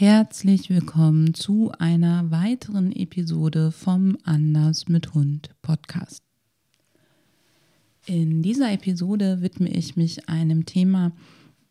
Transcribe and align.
Herzlich 0.00 0.70
willkommen 0.70 1.34
zu 1.34 1.72
einer 1.76 2.30
weiteren 2.30 2.92
Episode 2.92 3.72
vom 3.72 4.16
Anders 4.22 4.86
mit 4.86 5.12
Hund 5.12 5.50
Podcast. 5.60 6.22
In 8.06 8.40
dieser 8.40 8.70
Episode 8.70 9.42
widme 9.42 9.68
ich 9.68 9.96
mich 9.96 10.28
einem 10.28 10.66
Thema, 10.66 11.10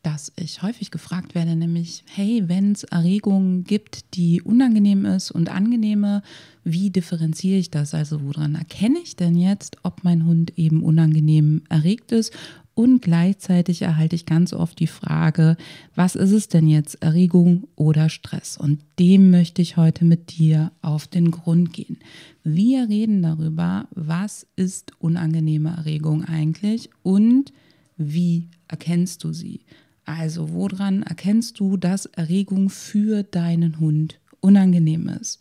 das 0.03 0.33
ich 0.35 0.61
häufig 0.61 0.91
gefragt 0.91 1.35
werde, 1.35 1.55
nämlich, 1.55 2.03
hey, 2.05 2.43
wenn 2.47 2.73
es 2.73 2.83
Erregungen 2.83 3.63
gibt, 3.63 4.13
die 4.15 4.41
unangenehm 4.41 5.05
ist 5.05 5.31
und 5.31 5.47
angenehme, 5.47 6.21
wie 6.65 6.89
differenziere 6.89 7.59
ich 7.59 7.71
das? 7.71 7.93
Also 7.93 8.21
woran 8.23 8.55
erkenne 8.55 8.99
ich 8.99 9.15
denn 9.15 9.37
jetzt, 9.37 9.77
ob 9.83 10.03
mein 10.03 10.25
Hund 10.25 10.51
eben 10.57 10.83
unangenehm 10.83 11.61
erregt 11.69 12.11
ist 12.11 12.33
und 12.77 13.01
gleichzeitig 13.01 13.81
erhalte 13.81 14.15
ich 14.15 14.27
ganz 14.27 14.53
oft 14.53 14.79
die 14.79 14.85
Frage, 14.85 15.57
was 15.95 16.13
ist 16.13 16.29
es 16.29 16.47
denn 16.47 16.67
jetzt, 16.67 17.01
Erregung 17.01 17.67
oder 17.75 18.07
Stress? 18.07 18.55
Und 18.55 18.81
dem 18.99 19.31
möchte 19.31 19.63
ich 19.63 19.77
heute 19.77 20.05
mit 20.05 20.37
dir 20.37 20.71
auf 20.83 21.07
den 21.07 21.31
Grund 21.31 21.73
gehen. 21.73 21.97
Wir 22.43 22.87
reden 22.87 23.23
darüber, 23.23 23.87
was 23.95 24.45
ist 24.55 24.91
unangenehme 24.99 25.69
Erregung 25.69 26.23
eigentlich 26.23 26.91
und 27.01 27.51
wie 27.97 28.47
erkennst 28.67 29.23
du 29.23 29.33
sie? 29.33 29.61
Also 30.05 30.53
woran 30.53 31.01
erkennst 31.01 31.59
du, 31.59 31.77
dass 31.77 32.05
Erregung 32.05 32.69
für 32.69 33.23
deinen 33.23 33.79
Hund 33.79 34.19
unangenehm 34.39 35.09
ist? 35.09 35.39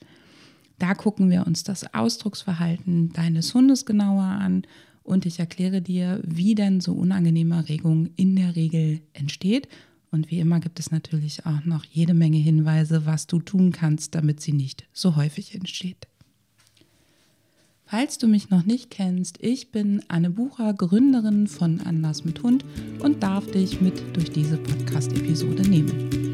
Da 0.79 0.95
gucken 0.95 1.29
wir 1.29 1.47
uns 1.47 1.65
das 1.65 1.93
Ausdrucksverhalten 1.93 3.13
deines 3.13 3.53
Hundes 3.53 3.85
genauer 3.85 4.25
an 4.25 4.63
und 5.07 5.25
ich 5.25 5.39
erkläre 5.39 5.81
dir, 5.81 6.21
wie 6.25 6.55
denn 6.55 6.81
so 6.81 6.93
unangenehme 6.93 7.55
Erregung 7.55 8.11
in 8.17 8.37
der 8.37 8.57
Regel 8.57 9.01
entsteht. 9.13 9.69
Und 10.11 10.31
wie 10.31 10.41
immer 10.41 10.61
gibt 10.61 10.81
es 10.81 10.91
natürlich 10.91 11.47
auch 11.47 11.65
noch 11.65 11.85
jede 11.85 12.15
Menge 12.15 12.39
Hinweise, 12.39 13.07
was 13.07 13.27
du 13.27 13.39
tun 13.41 13.73
kannst, 13.73 14.15
damit 14.15 14.41
sie 14.41 14.53
nicht 14.53 14.85
so 14.93 15.17
häufig 15.17 15.55
entsteht. 15.55 16.09
Falls 17.85 18.19
du 18.19 18.27
mich 18.27 18.51
noch 18.51 18.65
nicht 18.65 18.91
kennst, 18.91 19.39
ich 19.41 19.71
bin 19.71 20.03
Anne 20.09 20.31
Bucher, 20.31 20.75
Gründerin 20.75 21.47
von 21.47 21.81
Anders 21.81 22.25
mit 22.25 22.43
Hund 22.43 22.65
und 22.99 23.23
darf 23.23 23.49
dich 23.51 23.81
mit 23.81 24.17
durch 24.17 24.33
diese 24.33 24.57
Podcast-Episode 24.57 25.63
nehmen. 25.63 26.26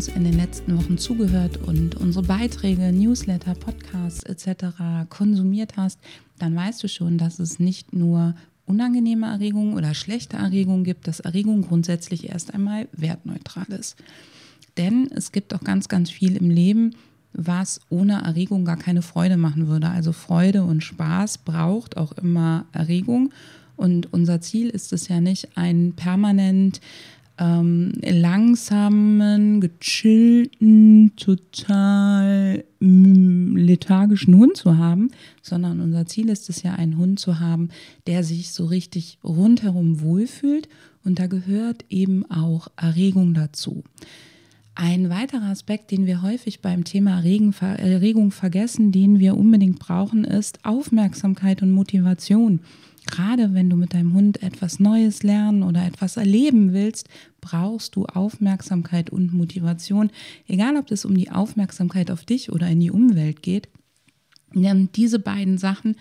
Uns 0.00 0.08
in 0.08 0.24
den 0.24 0.38
letzten 0.38 0.78
Wochen 0.78 0.96
zugehört 0.96 1.58
und 1.58 1.94
unsere 1.94 2.24
Beiträge, 2.24 2.90
Newsletter, 2.90 3.54
Podcasts 3.54 4.22
etc. 4.22 4.68
konsumiert 5.10 5.76
hast, 5.76 6.00
dann 6.38 6.56
weißt 6.56 6.82
du 6.82 6.88
schon, 6.88 7.18
dass 7.18 7.38
es 7.38 7.58
nicht 7.58 7.92
nur 7.92 8.34
unangenehme 8.64 9.26
Erregungen 9.26 9.74
oder 9.74 9.92
schlechte 9.92 10.38
Erregungen 10.38 10.84
gibt, 10.84 11.06
dass 11.06 11.20
Erregung 11.20 11.60
grundsätzlich 11.60 12.30
erst 12.30 12.54
einmal 12.54 12.88
wertneutral 12.92 13.66
ist. 13.78 13.96
Denn 14.78 15.10
es 15.14 15.32
gibt 15.32 15.52
auch 15.52 15.60
ganz, 15.60 15.88
ganz 15.88 16.10
viel 16.10 16.34
im 16.34 16.48
Leben, 16.48 16.94
was 17.34 17.82
ohne 17.90 18.22
Erregung 18.22 18.64
gar 18.64 18.78
keine 18.78 19.02
Freude 19.02 19.36
machen 19.36 19.68
würde. 19.68 19.90
Also 19.90 20.12
Freude 20.12 20.64
und 20.64 20.82
Spaß 20.82 21.36
braucht 21.44 21.98
auch 21.98 22.12
immer 22.12 22.64
Erregung. 22.72 23.34
Und 23.76 24.14
unser 24.14 24.40
Ziel 24.40 24.70
ist 24.70 24.94
es 24.94 25.08
ja 25.08 25.20
nicht, 25.20 25.58
ein 25.58 25.92
permanent 25.94 26.80
ähm, 27.40 27.92
langsamen, 28.02 29.60
gechillten, 29.60 31.16
total 31.16 32.64
mm, 32.80 33.56
lethargischen 33.56 34.36
Hund 34.36 34.56
zu 34.56 34.76
haben, 34.76 35.10
sondern 35.42 35.80
unser 35.80 36.06
Ziel 36.06 36.28
ist 36.28 36.50
es 36.50 36.62
ja, 36.62 36.74
einen 36.74 36.98
Hund 36.98 37.18
zu 37.18 37.40
haben, 37.40 37.70
der 38.06 38.22
sich 38.22 38.52
so 38.52 38.66
richtig 38.66 39.18
rundherum 39.24 40.02
wohlfühlt 40.02 40.68
und 41.02 41.18
da 41.18 41.26
gehört 41.26 41.86
eben 41.88 42.30
auch 42.30 42.68
Erregung 42.76 43.32
dazu. 43.32 43.82
Ein 44.74 45.10
weiterer 45.10 45.48
Aspekt, 45.48 45.90
den 45.90 46.06
wir 46.06 46.22
häufig 46.22 46.60
beim 46.60 46.84
Thema 46.84 47.22
Erregung 47.22 48.30
vergessen, 48.30 48.92
den 48.92 49.18
wir 49.18 49.36
unbedingt 49.36 49.78
brauchen, 49.78 50.24
ist 50.24 50.64
Aufmerksamkeit 50.64 51.62
und 51.62 51.70
Motivation. 51.70 52.60
Gerade 53.06 53.54
wenn 53.54 53.70
du 53.70 53.76
mit 53.76 53.94
deinem 53.94 54.14
Hund 54.14 54.42
etwas 54.42 54.78
Neues 54.78 55.22
lernen 55.22 55.62
oder 55.62 55.84
etwas 55.86 56.16
erleben 56.16 56.72
willst, 56.72 57.08
brauchst 57.40 57.96
du 57.96 58.06
Aufmerksamkeit 58.06 59.10
und 59.10 59.32
Motivation, 59.32 60.10
egal 60.46 60.76
ob 60.76 60.90
es 60.90 61.04
um 61.04 61.16
die 61.16 61.30
Aufmerksamkeit 61.30 62.10
auf 62.10 62.24
dich 62.24 62.52
oder 62.52 62.68
in 62.68 62.80
die 62.80 62.90
Umwelt 62.90 63.42
geht. 63.42 63.68
Denn 64.54 64.90
diese 64.94 65.18
beiden 65.18 65.58
Sachen 65.58 65.96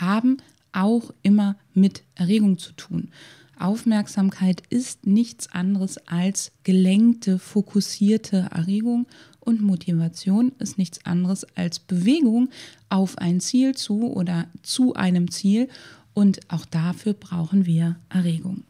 haben 0.00 0.38
auch 0.72 1.12
immer 1.22 1.56
mit 1.74 2.02
Erregung 2.14 2.58
zu 2.58 2.72
tun. 2.72 3.10
Aufmerksamkeit 3.58 4.62
ist 4.70 5.06
nichts 5.06 5.52
anderes 5.52 5.98
als 6.08 6.52
gelenkte, 6.64 7.38
fokussierte 7.38 8.48
Erregung 8.50 9.06
und 9.38 9.60
Motivation 9.60 10.52
ist 10.58 10.78
nichts 10.78 11.04
anderes 11.04 11.44
als 11.56 11.78
Bewegung 11.78 12.48
auf 12.88 13.18
ein 13.18 13.40
Ziel 13.40 13.74
zu 13.74 14.12
oder 14.12 14.46
zu 14.62 14.94
einem 14.94 15.30
Ziel 15.30 15.68
und 16.14 16.40
auch 16.48 16.64
dafür 16.66 17.14
brauchen 17.14 17.66
wir 17.66 17.96
Erregung. 18.08 18.64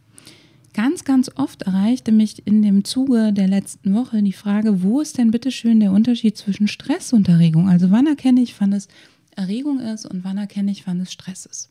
Ganz, 0.73 1.05
ganz 1.05 1.31
oft 1.35 1.63
erreichte 1.63 2.13
mich 2.13 2.47
in 2.47 2.63
dem 2.63 2.85
Zuge 2.85 3.33
der 3.33 3.49
letzten 3.49 3.93
Woche 3.95 4.23
die 4.23 4.33
Frage, 4.33 4.83
wo 4.83 5.01
ist 5.01 5.19
denn 5.19 5.33
bitte 5.33 5.51
schön 5.51 5.81
der 5.81 5.91
Unterschied 5.91 6.37
zwischen 6.37 6.69
Stress 6.69 7.13
und 7.13 7.29
Erregung? 7.29 7.69
Also 7.69 7.91
wann 7.91 8.07
erkenne 8.07 8.41
ich, 8.41 8.59
wann 8.61 8.73
es 8.73 8.87
Erregung 9.35 9.81
ist 9.81 10.07
und 10.07 10.23
wann 10.23 10.39
erkenne 10.39 10.71
ich, 10.71 10.87
wann 10.87 11.01
es 11.01 11.13
Stress 11.13 11.47
ist? 11.47 11.71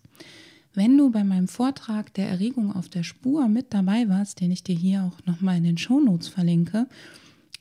Wenn 0.73 0.97
du 0.97 1.11
bei 1.11 1.23
meinem 1.23 1.47
Vortrag 1.47 2.13
der 2.13 2.29
Erregung 2.29 2.75
auf 2.75 2.89
der 2.89 3.03
Spur 3.03 3.47
mit 3.47 3.73
dabei 3.73 4.09
warst, 4.09 4.41
den 4.41 4.51
ich 4.51 4.63
dir 4.63 4.75
hier 4.75 5.03
auch 5.03 5.25
nochmal 5.25 5.57
in 5.57 5.63
den 5.63 5.77
Shownotes 5.77 6.27
verlinke, 6.27 6.87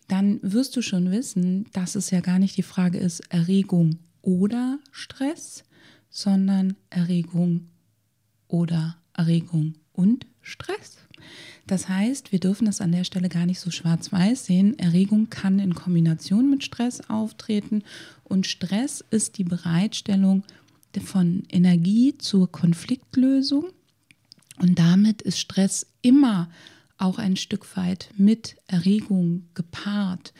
dann 0.08 0.40
wirst 0.42 0.76
du 0.76 0.82
schon 0.82 1.10
wissen, 1.10 1.66
dass 1.72 1.94
es 1.94 2.10
ja 2.10 2.20
gar 2.20 2.38
nicht 2.38 2.56
die 2.56 2.62
Frage 2.62 2.98
ist, 2.98 3.20
Erregung 3.30 3.98
oder 4.22 4.78
Stress, 4.90 5.64
sondern 6.10 6.74
Erregung 6.90 7.68
oder 8.48 8.96
Erregung 9.12 9.74
und 9.92 10.26
Stress. 10.42 10.98
Das 11.66 11.88
heißt, 11.88 12.32
wir 12.32 12.40
dürfen 12.40 12.64
das 12.64 12.80
an 12.80 12.92
der 12.92 13.04
Stelle 13.04 13.28
gar 13.28 13.44
nicht 13.44 13.60
so 13.60 13.70
schwarz-weiß 13.70 14.46
sehen. 14.46 14.78
Erregung 14.78 15.28
kann 15.28 15.58
in 15.58 15.74
Kombination 15.74 16.50
mit 16.50 16.64
Stress 16.64 17.08
auftreten 17.10 17.82
und 18.24 18.46
Stress 18.46 19.04
ist 19.10 19.38
die 19.38 19.44
Bereitstellung 19.44 20.44
von 21.04 21.44
Energie 21.50 22.16
zur 22.18 22.50
Konfliktlösung 22.50 23.66
und 24.58 24.78
damit 24.78 25.22
ist 25.22 25.38
Stress 25.38 25.86
immer 26.02 26.48
auch 26.96 27.18
ein 27.18 27.36
Stück 27.36 27.76
weit 27.76 28.10
mit 28.16 28.56
Erregung 28.66 29.44
gepaart. 29.54 30.32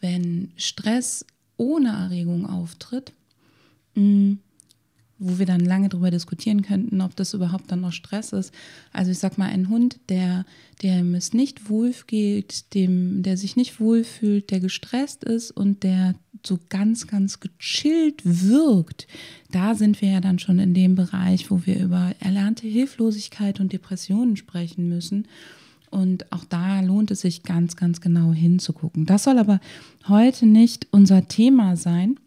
Wenn 0.00 0.52
Stress 0.56 1.26
ohne 1.56 1.90
Erregung 1.90 2.46
auftritt, 2.46 3.12
mm, 3.94 4.34
wo 5.18 5.38
wir 5.38 5.46
dann 5.46 5.60
lange 5.60 5.88
darüber 5.88 6.10
diskutieren 6.10 6.62
könnten, 6.62 7.00
ob 7.00 7.16
das 7.16 7.34
überhaupt 7.34 7.70
dann 7.70 7.80
noch 7.80 7.92
Stress 7.92 8.32
ist. 8.32 8.54
Also 8.92 9.10
ich 9.10 9.18
sag 9.18 9.36
mal, 9.36 9.50
ein 9.50 9.68
Hund, 9.68 9.98
der, 10.08 10.44
dem 10.82 11.14
es 11.14 11.32
nicht 11.32 11.68
wohl 11.68 11.92
geht, 12.06 12.74
dem, 12.74 13.22
der 13.22 13.36
sich 13.36 13.56
nicht 13.56 13.80
wohlfühlt, 13.80 14.50
der 14.50 14.60
gestresst 14.60 15.24
ist 15.24 15.50
und 15.50 15.82
der 15.82 16.14
so 16.46 16.58
ganz, 16.68 17.06
ganz 17.06 17.40
gechillt 17.40 18.22
wirkt, 18.24 19.08
da 19.50 19.74
sind 19.74 20.00
wir 20.00 20.10
ja 20.10 20.20
dann 20.20 20.38
schon 20.38 20.58
in 20.58 20.74
dem 20.74 20.94
Bereich, 20.94 21.50
wo 21.50 21.66
wir 21.66 21.80
über 21.80 22.14
erlernte 22.20 22.68
Hilflosigkeit 22.68 23.58
und 23.58 23.72
Depressionen 23.72 24.36
sprechen 24.36 24.88
müssen. 24.88 25.26
Und 25.90 26.30
auch 26.32 26.44
da 26.44 26.80
lohnt 26.80 27.10
es 27.10 27.22
sich 27.22 27.42
ganz, 27.42 27.74
ganz 27.74 28.00
genau 28.00 28.32
hinzugucken. 28.32 29.06
Das 29.06 29.24
soll 29.24 29.38
aber 29.38 29.58
heute 30.06 30.46
nicht 30.46 30.86
unser 30.90 31.26
Thema 31.28 31.76
sein 31.76 32.20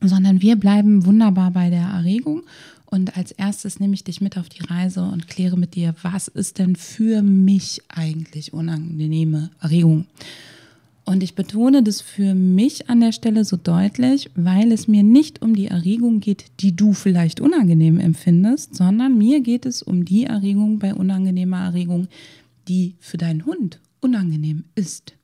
sondern 0.00 0.42
wir 0.42 0.56
bleiben 0.56 1.04
wunderbar 1.04 1.50
bei 1.50 1.70
der 1.70 1.82
Erregung. 1.82 2.42
Und 2.86 3.16
als 3.16 3.32
erstes 3.32 3.80
nehme 3.80 3.94
ich 3.94 4.04
dich 4.04 4.20
mit 4.20 4.38
auf 4.38 4.48
die 4.48 4.62
Reise 4.62 5.02
und 5.02 5.28
kläre 5.28 5.58
mit 5.58 5.74
dir, 5.74 5.94
was 6.02 6.28
ist 6.28 6.58
denn 6.58 6.74
für 6.76 7.22
mich 7.22 7.82
eigentlich 7.88 8.54
unangenehme 8.54 9.50
Erregung? 9.60 10.06
Und 11.04 11.22
ich 11.22 11.34
betone 11.34 11.82
das 11.82 12.02
für 12.02 12.34
mich 12.34 12.90
an 12.90 13.00
der 13.00 13.12
Stelle 13.12 13.44
so 13.44 13.56
deutlich, 13.56 14.30
weil 14.34 14.72
es 14.72 14.88
mir 14.88 15.02
nicht 15.02 15.40
um 15.40 15.54
die 15.54 15.68
Erregung 15.68 16.20
geht, 16.20 16.44
die 16.60 16.76
du 16.76 16.92
vielleicht 16.92 17.40
unangenehm 17.40 17.98
empfindest, 17.98 18.74
sondern 18.74 19.16
mir 19.16 19.40
geht 19.40 19.64
es 19.64 19.82
um 19.82 20.04
die 20.04 20.24
Erregung 20.24 20.78
bei 20.78 20.94
unangenehmer 20.94 21.64
Erregung, 21.64 22.08
die 22.68 22.96
für 23.00 23.16
deinen 23.16 23.46
Hund 23.46 23.80
unangenehm 24.00 24.64
ist. 24.74 25.14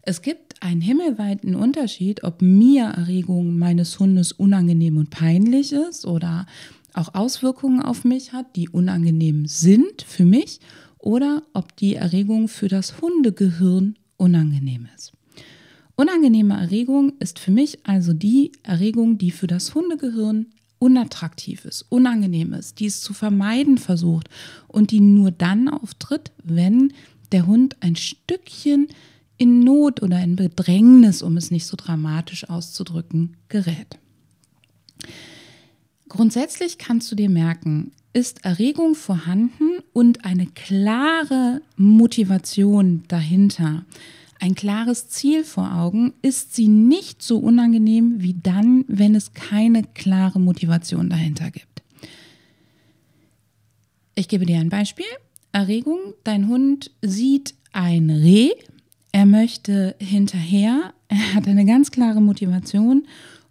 Es 0.00 0.22
gibt 0.22 0.51
einen 0.62 0.80
himmelweiten 0.80 1.56
Unterschied, 1.56 2.22
ob 2.22 2.40
mir 2.40 2.84
Erregung 2.84 3.58
meines 3.58 3.98
Hundes 3.98 4.30
unangenehm 4.32 4.96
und 4.96 5.10
peinlich 5.10 5.72
ist 5.72 6.06
oder 6.06 6.46
auch 6.94 7.14
Auswirkungen 7.14 7.82
auf 7.82 8.04
mich 8.04 8.32
hat, 8.32 8.54
die 8.54 8.68
unangenehm 8.68 9.46
sind 9.46 10.02
für 10.02 10.24
mich 10.24 10.60
oder 10.98 11.42
ob 11.52 11.74
die 11.76 11.96
Erregung 11.96 12.46
für 12.46 12.68
das 12.68 13.00
Hundegehirn 13.00 13.96
unangenehm 14.16 14.86
ist. 14.96 15.12
Unangenehme 15.96 16.54
Erregung 16.54 17.12
ist 17.18 17.40
für 17.40 17.50
mich 17.50 17.84
also 17.84 18.12
die 18.12 18.52
Erregung, 18.62 19.18
die 19.18 19.32
für 19.32 19.48
das 19.48 19.74
Hundegehirn 19.74 20.46
unattraktiv 20.78 21.64
ist, 21.64 21.86
unangenehm 21.88 22.52
ist, 22.52 22.78
die 22.78 22.86
es 22.86 23.00
zu 23.00 23.14
vermeiden 23.14 23.78
versucht 23.78 24.28
und 24.68 24.92
die 24.92 25.00
nur 25.00 25.32
dann 25.32 25.68
auftritt, 25.68 26.30
wenn 26.42 26.92
der 27.32 27.46
Hund 27.46 27.76
ein 27.80 27.96
Stückchen 27.96 28.88
in 29.42 29.58
Not 29.58 30.02
oder 30.02 30.22
in 30.22 30.36
Bedrängnis, 30.36 31.20
um 31.20 31.36
es 31.36 31.50
nicht 31.50 31.66
so 31.66 31.76
dramatisch 31.76 32.48
auszudrücken, 32.48 33.36
gerät. 33.48 33.98
Grundsätzlich 36.08 36.78
kannst 36.78 37.10
du 37.10 37.16
dir 37.16 37.28
merken, 37.28 37.90
ist 38.12 38.44
Erregung 38.44 38.94
vorhanden 38.94 39.80
und 39.92 40.24
eine 40.24 40.46
klare 40.46 41.60
Motivation 41.76 43.02
dahinter, 43.08 43.84
ein 44.38 44.54
klares 44.54 45.08
Ziel 45.08 45.42
vor 45.42 45.74
Augen, 45.74 46.12
ist 46.22 46.54
sie 46.54 46.68
nicht 46.68 47.20
so 47.20 47.38
unangenehm 47.38 48.22
wie 48.22 48.36
dann, 48.40 48.84
wenn 48.86 49.16
es 49.16 49.32
keine 49.32 49.82
klare 49.82 50.38
Motivation 50.38 51.10
dahinter 51.10 51.50
gibt. 51.50 51.82
Ich 54.14 54.28
gebe 54.28 54.46
dir 54.46 54.60
ein 54.60 54.68
Beispiel. 54.68 55.06
Erregung, 55.50 55.98
dein 56.22 56.46
Hund 56.46 56.92
sieht 57.02 57.54
ein 57.72 58.08
Reh, 58.08 58.52
er 59.12 59.26
möchte 59.26 59.94
hinterher, 60.00 60.94
er 61.08 61.34
hat 61.34 61.46
eine 61.46 61.66
ganz 61.66 61.90
klare 61.90 62.22
Motivation 62.22 63.06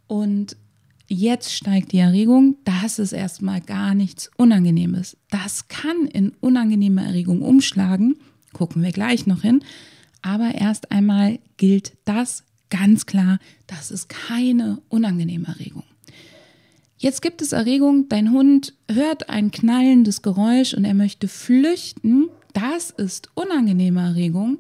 und 0.08 0.58
jetzt 1.08 1.54
steigt 1.54 1.92
die 1.92 2.00
Erregung, 2.00 2.58
das 2.64 2.98
ist 2.98 3.14
erstmal 3.14 3.62
gar 3.62 3.94
nichts 3.94 4.32
Unangenehmes. 4.38 5.18
Das 5.30 5.68
kann 5.68 6.08
in 6.08 6.32
unangenehme 6.40 7.04
Erregung 7.04 7.44
umschlagen, 7.44 8.18
gucken 8.54 8.82
wir 8.82 8.92
gleich 8.92 9.28
noch 9.28 9.44
hin, 9.44 9.64
aber 10.24 10.56
erst 10.56 10.92
einmal 10.92 11.40
gilt 11.58 11.94
das 12.06 12.44
ganz 12.70 13.06
klar, 13.06 13.38
das 13.68 13.92
ist 13.92 14.10
keine 14.10 14.82
unangenehme 14.90 15.48
Erregung. 15.48 15.84
Jetzt 16.98 17.22
gibt 17.22 17.42
es 17.42 17.52
Erregung, 17.52 18.10
dein 18.10 18.32
Hund 18.32 18.74
hört 18.90 19.30
ein 19.30 19.52
knallendes 19.52 20.22
Geräusch 20.22 20.74
und 20.74 20.86
er 20.86 20.94
möchte 20.94 21.28
flüchten. 21.28 22.30
Das 22.54 22.92
ist 22.92 23.30
unangenehme 23.34 24.02
Erregung, 24.02 24.60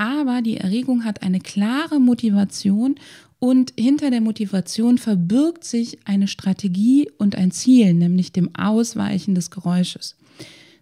aber 0.00 0.40
die 0.40 0.56
Erregung 0.56 1.04
hat 1.04 1.22
eine 1.22 1.40
klare 1.40 2.00
Motivation 2.00 2.94
und 3.38 3.74
hinter 3.78 4.10
der 4.10 4.22
Motivation 4.22 4.96
verbirgt 4.96 5.62
sich 5.62 5.98
eine 6.06 6.26
Strategie 6.26 7.10
und 7.18 7.36
ein 7.36 7.50
Ziel, 7.50 7.92
nämlich 7.92 8.32
dem 8.32 8.54
Ausweichen 8.54 9.34
des 9.34 9.50
Geräusches. 9.50 10.16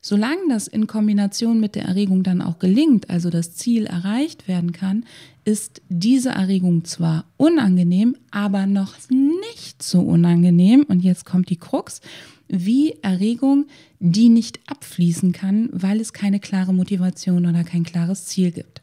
Solange 0.01 0.49
das 0.49 0.69
in 0.69 0.87
Kombination 0.87 1.59
mit 1.59 1.75
der 1.75 1.87
Erregung 1.87 2.23
dann 2.23 2.41
auch 2.41 2.61
gelingt, 2.61 3.11
also 3.11 3.29
das 3.29 3.57
Ziel 3.57 3.87
erreicht 3.87 4.47
werden 4.47 4.71
kann, 4.71 5.05
ist 5.45 5.83
diese 5.89 6.29
Erregung 6.29 6.85
zwar 6.85 7.25
unangenehm, 7.37 8.15
aber 8.31 8.67
noch 8.67 8.95
nicht 9.11 9.83
so 9.83 10.01
unangenehm, 10.01 10.85
und 10.87 11.01
jetzt 11.01 11.25
kommt 11.25 11.51
die 11.51 11.57
Krux, 11.57 12.03
wie 12.47 12.95
Erregung, 13.03 13.67
die 13.99 14.29
nicht 14.29 14.61
abfließen 14.67 15.33
kann, 15.33 15.71
weil 15.73 16.01
es 16.01 16.13
keine 16.13 16.39
klare 16.39 16.73
Motivation 16.73 17.47
oder 17.47 17.65
kein 17.65 17.83
klares 17.83 18.27
Ziel 18.27 18.53
gibt. 18.53 18.78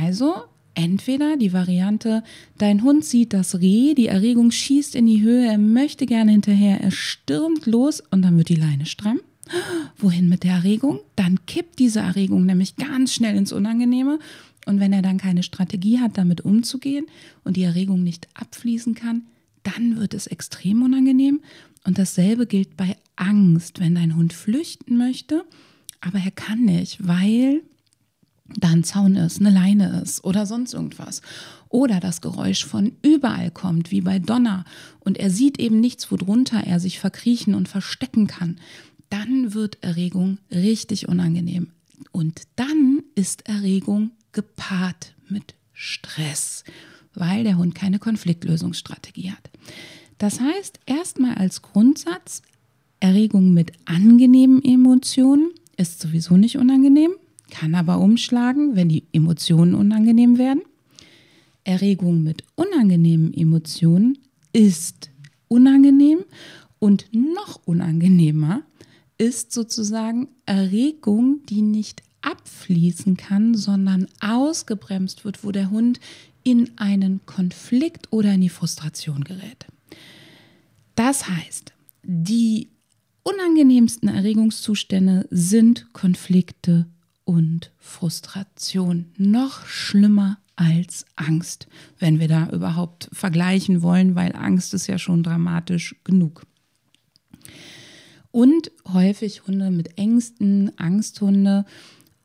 Also 0.00 0.34
Entweder 0.74 1.36
die 1.36 1.52
Variante, 1.52 2.22
dein 2.56 2.82
Hund 2.82 3.04
sieht 3.04 3.34
das 3.34 3.60
Reh, 3.60 3.92
die 3.92 4.06
Erregung 4.06 4.50
schießt 4.50 4.94
in 4.94 5.06
die 5.06 5.20
Höhe, 5.20 5.46
er 5.46 5.58
möchte 5.58 6.06
gerne 6.06 6.32
hinterher, 6.32 6.80
er 6.80 6.90
stürmt 6.90 7.66
los 7.66 8.02
und 8.10 8.22
dann 8.22 8.38
wird 8.38 8.48
die 8.48 8.56
Leine 8.56 8.86
stramm. 8.86 9.20
Wohin 9.98 10.30
mit 10.30 10.44
der 10.44 10.52
Erregung? 10.52 11.00
Dann 11.14 11.44
kippt 11.44 11.78
diese 11.78 12.00
Erregung 12.00 12.46
nämlich 12.46 12.76
ganz 12.76 13.12
schnell 13.12 13.36
ins 13.36 13.52
Unangenehme. 13.52 14.18
Und 14.64 14.80
wenn 14.80 14.94
er 14.94 15.02
dann 15.02 15.18
keine 15.18 15.42
Strategie 15.42 15.98
hat, 16.00 16.16
damit 16.16 16.40
umzugehen 16.40 17.04
und 17.44 17.58
die 17.58 17.64
Erregung 17.64 18.02
nicht 18.02 18.28
abfließen 18.32 18.94
kann, 18.94 19.24
dann 19.64 19.98
wird 19.98 20.14
es 20.14 20.26
extrem 20.26 20.82
unangenehm. 20.82 21.40
Und 21.84 21.98
dasselbe 21.98 22.46
gilt 22.46 22.78
bei 22.78 22.96
Angst, 23.16 23.78
wenn 23.78 23.96
dein 23.96 24.16
Hund 24.16 24.32
flüchten 24.32 24.96
möchte, 24.96 25.44
aber 26.00 26.18
er 26.18 26.30
kann 26.30 26.64
nicht, 26.64 27.06
weil 27.06 27.62
da 28.58 28.68
ein 28.68 28.84
Zaun 28.84 29.16
ist, 29.16 29.40
eine 29.40 29.50
Leine 29.50 30.00
ist 30.02 30.24
oder 30.24 30.46
sonst 30.46 30.74
irgendwas. 30.74 31.22
Oder 31.68 32.00
das 32.00 32.20
Geräusch 32.20 32.64
von 32.64 32.92
überall 33.02 33.50
kommt, 33.50 33.90
wie 33.90 34.02
bei 34.02 34.18
Donner, 34.18 34.64
und 35.00 35.18
er 35.18 35.30
sieht 35.30 35.58
eben 35.58 35.80
nichts, 35.80 36.10
worunter 36.10 36.62
er 36.64 36.80
sich 36.80 36.98
verkriechen 37.00 37.54
und 37.54 37.68
verstecken 37.68 38.26
kann. 38.26 38.58
Dann 39.10 39.54
wird 39.54 39.78
Erregung 39.82 40.38
richtig 40.50 41.08
unangenehm. 41.08 41.70
Und 42.12 42.42
dann 42.56 43.02
ist 43.14 43.48
Erregung 43.48 44.10
gepaart 44.32 45.14
mit 45.28 45.54
Stress, 45.72 46.64
weil 47.14 47.44
der 47.44 47.58
Hund 47.58 47.74
keine 47.74 47.98
Konfliktlösungsstrategie 47.98 49.30
hat. 49.30 49.50
Das 50.18 50.40
heißt, 50.40 50.80
erstmal 50.86 51.34
als 51.34 51.62
Grundsatz, 51.62 52.42
Erregung 53.00 53.52
mit 53.52 53.72
angenehmen 53.84 54.64
Emotionen 54.64 55.50
ist 55.76 56.00
sowieso 56.00 56.36
nicht 56.36 56.58
unangenehm 56.58 57.12
kann 57.52 57.74
aber 57.74 57.98
umschlagen, 57.98 58.74
wenn 58.76 58.88
die 58.88 59.04
Emotionen 59.12 59.74
unangenehm 59.74 60.38
werden. 60.38 60.62
Erregung 61.64 62.22
mit 62.22 62.42
unangenehmen 62.56 63.32
Emotionen 63.34 64.18
ist 64.52 65.10
unangenehm 65.48 66.24
und 66.78 67.06
noch 67.12 67.60
unangenehmer 67.66 68.62
ist 69.18 69.52
sozusagen 69.52 70.28
Erregung, 70.46 71.40
die 71.48 71.62
nicht 71.62 72.02
abfließen 72.22 73.16
kann, 73.18 73.54
sondern 73.54 74.08
ausgebremst 74.20 75.24
wird, 75.24 75.44
wo 75.44 75.52
der 75.52 75.70
Hund 75.70 76.00
in 76.42 76.70
einen 76.76 77.20
Konflikt 77.26 78.12
oder 78.12 78.32
in 78.32 78.40
die 78.40 78.48
Frustration 78.48 79.24
gerät. 79.24 79.66
Das 80.94 81.28
heißt, 81.28 81.72
die 82.02 82.68
unangenehmsten 83.22 84.08
Erregungszustände 84.08 85.28
sind 85.30 85.92
Konflikte 85.92 86.86
und 87.32 87.72
Frustration. 87.78 89.06
Noch 89.16 89.64
schlimmer 89.64 90.36
als 90.54 91.06
Angst, 91.16 91.66
wenn 91.98 92.20
wir 92.20 92.28
da 92.28 92.50
überhaupt 92.50 93.08
vergleichen 93.10 93.80
wollen, 93.80 94.14
weil 94.14 94.36
Angst 94.36 94.74
ist 94.74 94.86
ja 94.86 94.98
schon 94.98 95.22
dramatisch 95.22 95.96
genug. 96.04 96.42
Und 98.30 98.70
häufig 98.92 99.46
Hunde 99.46 99.70
mit 99.70 99.96
Ängsten, 99.96 100.72
Angsthunde, 100.78 101.64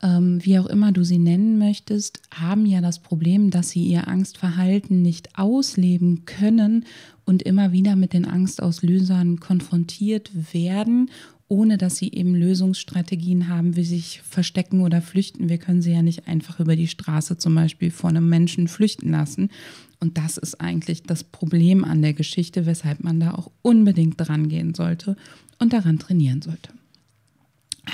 ähm, 0.02 0.44
wie 0.44 0.58
auch 0.58 0.66
immer 0.66 0.92
du 0.92 1.04
sie 1.04 1.18
nennen 1.18 1.58
möchtest, 1.58 2.20
haben 2.30 2.66
ja 2.66 2.82
das 2.82 2.98
Problem, 2.98 3.50
dass 3.50 3.70
sie 3.70 3.84
ihr 3.84 4.08
Angstverhalten 4.08 5.00
nicht 5.00 5.38
ausleben 5.38 6.26
können 6.26 6.84
und 7.24 7.42
immer 7.42 7.72
wieder 7.72 7.96
mit 7.96 8.12
den 8.12 8.26
Angstauslösern 8.26 9.40
konfrontiert 9.40 10.30
werden 10.52 11.10
ohne 11.48 11.78
dass 11.78 11.96
sie 11.96 12.12
eben 12.12 12.34
Lösungsstrategien 12.34 13.48
haben, 13.48 13.74
wie 13.74 13.84
sich 13.84 14.20
verstecken 14.22 14.82
oder 14.82 15.00
flüchten. 15.00 15.48
Wir 15.48 15.58
können 15.58 15.80
sie 15.80 15.92
ja 15.92 16.02
nicht 16.02 16.28
einfach 16.28 16.60
über 16.60 16.76
die 16.76 16.88
Straße 16.88 17.38
zum 17.38 17.54
Beispiel 17.54 17.90
vor 17.90 18.10
einem 18.10 18.28
Menschen 18.28 18.68
flüchten 18.68 19.10
lassen. 19.10 19.50
Und 19.98 20.18
das 20.18 20.36
ist 20.36 20.60
eigentlich 20.60 21.02
das 21.02 21.24
Problem 21.24 21.84
an 21.84 22.02
der 22.02 22.12
Geschichte, 22.12 22.66
weshalb 22.66 23.02
man 23.02 23.18
da 23.18 23.32
auch 23.32 23.50
unbedingt 23.62 24.16
dran 24.18 24.48
gehen 24.48 24.74
sollte 24.74 25.16
und 25.58 25.72
daran 25.72 25.98
trainieren 25.98 26.42
sollte. 26.42 26.70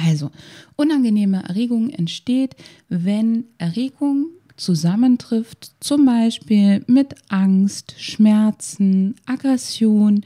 Also, 0.04 0.32
unangenehme 0.74 1.44
Erregung 1.44 1.90
entsteht, 1.90 2.56
wenn 2.88 3.44
Erregung 3.58 4.26
zusammentrifft, 4.56 5.72
zum 5.80 6.04
Beispiel 6.04 6.84
mit 6.88 7.14
Angst, 7.28 7.94
Schmerzen, 7.98 9.14
Aggression, 9.26 10.24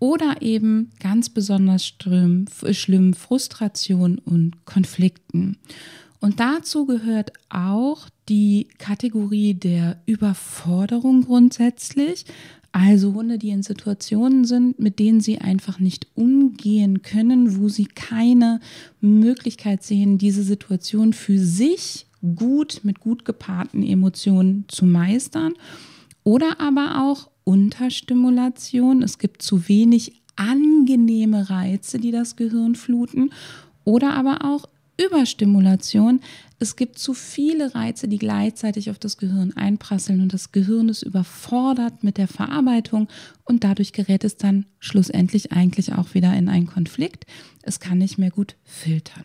oder 0.00 0.42
eben 0.42 0.90
ganz 0.98 1.28
besonders 1.28 1.86
schlimm, 1.86 2.46
schlimm 2.72 3.14
Frustration 3.14 4.18
und 4.18 4.64
Konflikten. 4.64 5.58
Und 6.20 6.40
dazu 6.40 6.84
gehört 6.84 7.32
auch 7.48 8.08
die 8.28 8.68
Kategorie 8.78 9.54
der 9.54 10.00
Überforderung 10.06 11.22
grundsätzlich. 11.22 12.24
Also 12.72 13.14
Hunde, 13.14 13.38
die 13.38 13.50
in 13.50 13.62
Situationen 13.62 14.44
sind, 14.44 14.78
mit 14.78 14.98
denen 14.98 15.20
sie 15.20 15.38
einfach 15.38 15.80
nicht 15.80 16.06
umgehen 16.14 17.02
können, 17.02 17.58
wo 17.58 17.68
sie 17.68 17.86
keine 17.86 18.60
Möglichkeit 19.00 19.82
sehen, 19.82 20.18
diese 20.18 20.42
Situation 20.42 21.12
für 21.12 21.38
sich 21.38 22.06
gut 22.36 22.80
mit 22.84 23.00
gut 23.00 23.24
gepaarten 23.24 23.82
Emotionen 23.82 24.66
zu 24.68 24.84
meistern. 24.84 25.54
Oder 26.22 26.60
aber 26.60 27.02
auch 27.02 27.29
Unterstimulation. 27.50 29.02
Es 29.02 29.18
gibt 29.18 29.42
zu 29.42 29.68
wenig 29.68 30.22
angenehme 30.36 31.50
Reize, 31.50 31.98
die 31.98 32.12
das 32.12 32.36
Gehirn 32.36 32.76
fluten. 32.76 33.32
Oder 33.82 34.14
aber 34.14 34.44
auch 34.44 34.68
Überstimulation. 35.04 36.20
Es 36.60 36.76
gibt 36.76 36.98
zu 37.00 37.12
viele 37.12 37.74
Reize, 37.74 38.06
die 38.06 38.18
gleichzeitig 38.18 38.88
auf 38.90 39.00
das 39.00 39.16
Gehirn 39.16 39.52
einprasseln 39.56 40.20
und 40.20 40.32
das 40.32 40.52
Gehirn 40.52 40.88
ist 40.88 41.02
überfordert 41.02 42.04
mit 42.04 42.18
der 42.18 42.28
Verarbeitung 42.28 43.08
und 43.44 43.64
dadurch 43.64 43.92
gerät 43.92 44.22
es 44.22 44.36
dann 44.36 44.66
schlussendlich 44.78 45.50
eigentlich 45.50 45.94
auch 45.94 46.14
wieder 46.14 46.32
in 46.36 46.48
einen 46.48 46.66
Konflikt. 46.66 47.26
Es 47.62 47.80
kann 47.80 47.98
nicht 47.98 48.16
mehr 48.16 48.30
gut 48.30 48.54
filtern. 48.62 49.24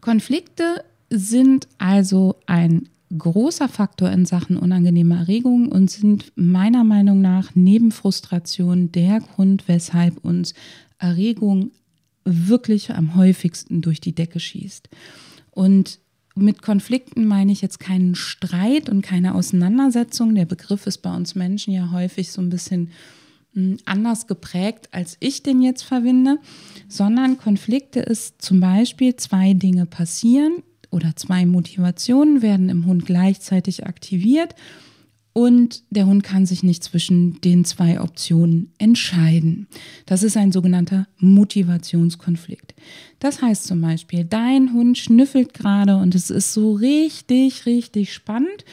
Konflikte 0.00 0.84
sind 1.10 1.66
also 1.78 2.36
ein 2.46 2.88
großer 3.16 3.68
Faktor 3.68 4.10
in 4.10 4.26
Sachen 4.26 4.56
unangenehme 4.56 5.16
Erregungen 5.16 5.70
und 5.70 5.90
sind 5.90 6.32
meiner 6.34 6.84
Meinung 6.84 7.20
nach 7.20 7.50
neben 7.54 7.90
Frustration 7.92 8.92
der 8.92 9.20
Grund, 9.20 9.68
weshalb 9.68 10.24
uns 10.24 10.54
Erregung 10.98 11.70
wirklich 12.24 12.92
am 12.92 13.14
häufigsten 13.16 13.82
durch 13.82 14.00
die 14.00 14.14
Decke 14.14 14.40
schießt. 14.40 14.88
Und 15.50 15.98
mit 16.34 16.62
Konflikten 16.62 17.26
meine 17.26 17.52
ich 17.52 17.62
jetzt 17.62 17.78
keinen 17.78 18.14
Streit 18.14 18.88
und 18.88 19.02
keine 19.02 19.34
Auseinandersetzung. 19.34 20.34
Der 20.34 20.46
Begriff 20.46 20.86
ist 20.86 20.98
bei 20.98 21.14
uns 21.14 21.34
Menschen 21.34 21.72
ja 21.72 21.90
häufig 21.92 22.32
so 22.32 22.40
ein 22.40 22.48
bisschen 22.48 22.90
hm, 23.52 23.76
anders 23.84 24.26
geprägt, 24.26 24.88
als 24.90 25.16
ich 25.20 25.42
den 25.42 25.62
jetzt 25.62 25.82
verwende, 25.82 26.38
sondern 26.88 27.38
Konflikte 27.38 28.00
ist 28.00 28.42
zum 28.42 28.58
Beispiel 28.58 29.14
zwei 29.16 29.54
Dinge 29.54 29.86
passieren 29.86 30.62
oder 30.94 31.16
zwei 31.16 31.44
Motivationen 31.44 32.40
werden 32.40 32.68
im 32.68 32.86
Hund 32.86 33.04
gleichzeitig 33.04 33.86
aktiviert 33.86 34.54
und 35.34 35.82
der 35.90 36.06
Hund 36.06 36.22
kann 36.22 36.46
sich 36.46 36.62
nicht 36.62 36.84
zwischen 36.84 37.40
den 37.40 37.64
zwei 37.64 38.00
Optionen 38.00 38.72
entscheiden. 38.78 39.66
Das 40.06 40.22
ist 40.22 40.36
ein 40.36 40.52
sogenannter 40.52 41.08
Motivationskonflikt. 41.18 42.72
Das 43.18 43.42
heißt 43.42 43.64
zum 43.64 43.80
Beispiel, 43.80 44.24
dein 44.24 44.72
Hund 44.72 44.96
schnüffelt 44.96 45.52
gerade 45.52 45.96
und 45.96 46.14
es 46.14 46.30
ist 46.30 46.54
so 46.54 46.72
richtig, 46.72 47.66
richtig 47.66 48.14
spannend. 48.14 48.64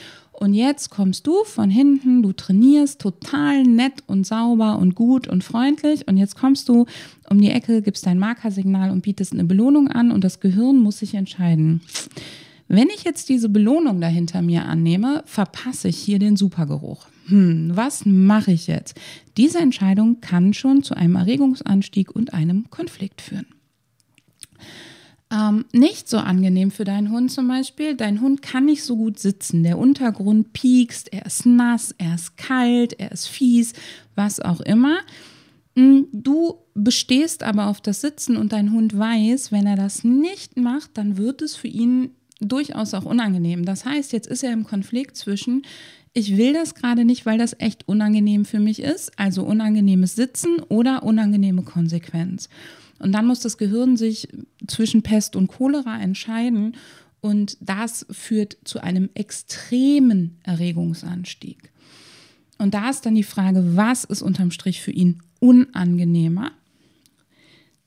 Und 0.41 0.55
jetzt 0.55 0.89
kommst 0.89 1.27
du 1.27 1.43
von 1.43 1.69
hinten, 1.69 2.23
du 2.23 2.33
trainierst 2.33 2.99
total 2.99 3.61
nett 3.63 4.03
und 4.07 4.25
sauber 4.25 4.79
und 4.79 4.95
gut 4.95 5.27
und 5.27 5.43
freundlich. 5.43 6.07
Und 6.07 6.17
jetzt 6.17 6.35
kommst 6.35 6.67
du 6.67 6.87
um 7.29 7.39
die 7.39 7.51
Ecke, 7.51 7.83
gibst 7.83 8.07
dein 8.07 8.17
Markersignal 8.17 8.89
und 8.89 9.01
bietest 9.01 9.33
eine 9.33 9.43
Belohnung 9.43 9.87
an 9.87 10.11
und 10.11 10.23
das 10.23 10.39
Gehirn 10.39 10.77
muss 10.77 10.97
sich 10.97 11.13
entscheiden 11.13 11.81
wenn 12.73 12.87
ich 12.87 13.03
jetzt 13.03 13.27
diese 13.27 13.49
Belohnung 13.49 13.99
dahinter 13.99 14.41
mir 14.41 14.63
annehme, 14.63 15.23
verpasse 15.25 15.89
ich 15.89 15.97
hier 15.97 16.19
den 16.19 16.37
Supergeruch. 16.37 17.05
Hm, 17.25 17.71
was 17.73 18.05
mache 18.05 18.53
ich 18.53 18.67
jetzt? 18.67 18.97
Diese 19.35 19.59
Entscheidung 19.59 20.21
kann 20.21 20.53
schon 20.53 20.81
zu 20.81 20.95
einem 20.95 21.17
Erregungsanstieg 21.17 22.15
und 22.15 22.33
einem 22.33 22.69
Konflikt 22.69 23.21
führen. 23.21 23.47
Ähm, 25.31 25.65
nicht 25.71 26.09
so 26.09 26.17
angenehm 26.17 26.71
für 26.71 26.83
deinen 26.83 27.09
Hund 27.09 27.31
zum 27.31 27.47
Beispiel. 27.47 27.95
Dein 27.95 28.19
Hund 28.19 28.41
kann 28.41 28.65
nicht 28.65 28.83
so 28.83 28.97
gut 28.97 29.17
sitzen. 29.17 29.63
Der 29.63 29.77
Untergrund 29.77 30.51
piekst, 30.51 31.13
er 31.13 31.25
ist 31.25 31.45
nass, 31.45 31.95
er 31.97 32.15
ist 32.15 32.35
kalt, 32.35 32.99
er 32.99 33.11
ist 33.13 33.27
fies, 33.27 33.73
was 34.15 34.41
auch 34.41 34.59
immer. 34.59 34.97
Hm, 35.77 36.07
du 36.11 36.55
bestehst 36.73 37.43
aber 37.43 37.67
auf 37.67 37.79
das 37.79 38.01
Sitzen 38.01 38.35
und 38.35 38.51
dein 38.51 38.73
Hund 38.73 38.97
weiß, 38.97 39.53
wenn 39.53 39.65
er 39.65 39.77
das 39.77 40.03
nicht 40.03 40.57
macht, 40.57 40.97
dann 40.97 41.17
wird 41.17 41.41
es 41.41 41.55
für 41.55 41.69
ihn 41.69 42.11
durchaus 42.41 42.93
auch 42.93 43.05
unangenehm. 43.05 43.63
Das 43.63 43.85
heißt, 43.85 44.11
jetzt 44.11 44.27
ist 44.27 44.43
er 44.43 44.51
im 44.51 44.65
Konflikt 44.65 45.15
zwischen, 45.15 45.61
ich 46.13 46.35
will 46.35 46.51
das 46.51 46.75
gerade 46.75 47.05
nicht, 47.05 47.25
weil 47.25 47.37
das 47.37 47.55
echt 47.57 47.87
unangenehm 47.87 48.43
für 48.43 48.59
mich 48.59 48.81
ist, 48.81 49.17
also 49.17 49.43
unangenehmes 49.43 50.15
Sitzen 50.15 50.59
oder 50.67 51.03
unangenehme 51.03 51.63
Konsequenz. 51.63 52.49
Und 53.01 53.11
dann 53.13 53.25
muss 53.25 53.39
das 53.39 53.57
Gehirn 53.57 53.97
sich 53.97 54.27
zwischen 54.67 55.01
Pest 55.01 55.35
und 55.35 55.47
Cholera 55.47 55.99
entscheiden 55.99 56.75
und 57.19 57.57
das 57.61 58.05
führt 58.09 58.57
zu 58.63 58.81
einem 58.81 59.09
extremen 59.13 60.39
Erregungsanstieg. 60.43 61.71
Und 62.57 62.73
da 62.73 62.89
ist 62.89 63.05
dann 63.05 63.15
die 63.15 63.23
Frage, 63.23 63.75
was 63.75 64.03
ist 64.03 64.21
unterm 64.21 64.51
Strich 64.51 64.81
für 64.81 64.91
ihn 64.91 65.21
unangenehmer? 65.39 66.51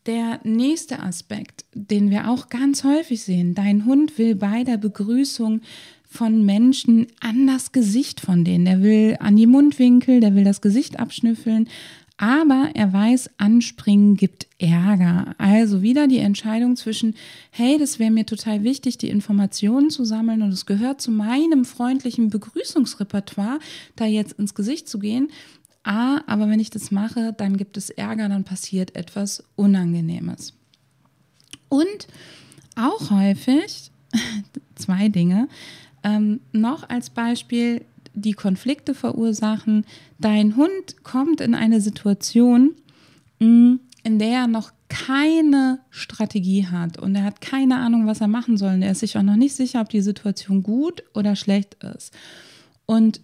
Der 0.06 0.40
nächste 0.44 1.00
Aspekt, 1.00 1.64
den 1.72 2.10
wir 2.10 2.28
auch 2.28 2.48
ganz 2.48 2.84
häufig 2.84 3.22
sehen, 3.22 3.54
dein 3.54 3.86
Hund 3.86 4.18
will 4.18 4.34
bei 4.34 4.64
der 4.64 4.76
Begrüßung 4.76 5.62
von 6.04 6.44
Menschen 6.44 7.06
an 7.20 7.46
das 7.46 7.72
Gesicht 7.72 8.20
von 8.20 8.44
denen. 8.44 8.66
Der 8.66 8.82
will 8.82 9.16
an 9.18 9.36
die 9.36 9.46
Mundwinkel, 9.46 10.20
der 10.20 10.34
will 10.34 10.44
das 10.44 10.60
Gesicht 10.60 11.00
abschnüffeln, 11.00 11.68
aber 12.16 12.70
er 12.74 12.92
weiß, 12.92 13.30
anspringen 13.38 14.16
gibt 14.16 14.46
Ärger. 14.58 15.34
Also 15.38 15.82
wieder 15.82 16.06
die 16.06 16.18
Entscheidung 16.18 16.76
zwischen, 16.76 17.14
hey, 17.50 17.76
das 17.78 17.98
wäre 17.98 18.12
mir 18.12 18.24
total 18.24 18.62
wichtig, 18.62 18.98
die 18.98 19.08
Informationen 19.08 19.90
zu 19.90 20.04
sammeln 20.04 20.42
und 20.42 20.52
es 20.52 20.64
gehört 20.64 21.00
zu 21.00 21.10
meinem 21.10 21.64
freundlichen 21.64 22.30
Begrüßungsrepertoire, 22.30 23.58
da 23.96 24.04
jetzt 24.04 24.38
ins 24.38 24.54
Gesicht 24.54 24.88
zu 24.88 25.00
gehen. 25.00 25.28
Ah, 25.82 26.22
aber 26.26 26.48
wenn 26.48 26.60
ich 26.60 26.70
das 26.70 26.90
mache, 26.90 27.34
dann 27.36 27.56
gibt 27.56 27.76
es 27.76 27.90
Ärger, 27.90 28.28
dann 28.28 28.44
passiert 28.44 28.94
etwas 28.94 29.42
Unangenehmes. 29.56 30.54
Und 31.68 32.06
auch 32.76 33.10
häufig, 33.10 33.90
zwei 34.76 35.08
Dinge, 35.08 35.48
ähm, 36.04 36.40
noch 36.52 36.88
als 36.88 37.10
Beispiel, 37.10 37.84
die 38.14 38.32
Konflikte 38.32 38.94
verursachen. 38.94 39.84
Dein 40.18 40.56
Hund 40.56 41.02
kommt 41.02 41.40
in 41.40 41.54
eine 41.54 41.80
Situation, 41.80 42.72
mm, 43.40 43.74
in 44.04 44.18
der 44.18 44.40
er 44.40 44.46
noch 44.46 44.72
keine 44.88 45.80
Strategie 45.90 46.66
hat 46.66 46.98
und 46.98 47.16
er 47.16 47.24
hat 47.24 47.40
keine 47.40 47.76
Ahnung, 47.76 48.06
was 48.06 48.20
er 48.20 48.28
machen 48.28 48.56
soll. 48.56 48.74
Und 48.74 48.82
er 48.82 48.92
ist 48.92 49.00
sich 49.00 49.18
auch 49.18 49.22
noch 49.22 49.36
nicht 49.36 49.56
sicher, 49.56 49.80
ob 49.80 49.88
die 49.88 50.02
Situation 50.02 50.62
gut 50.62 51.02
oder 51.14 51.34
schlecht 51.34 51.76
ist. 51.82 52.14
Und 52.86 53.20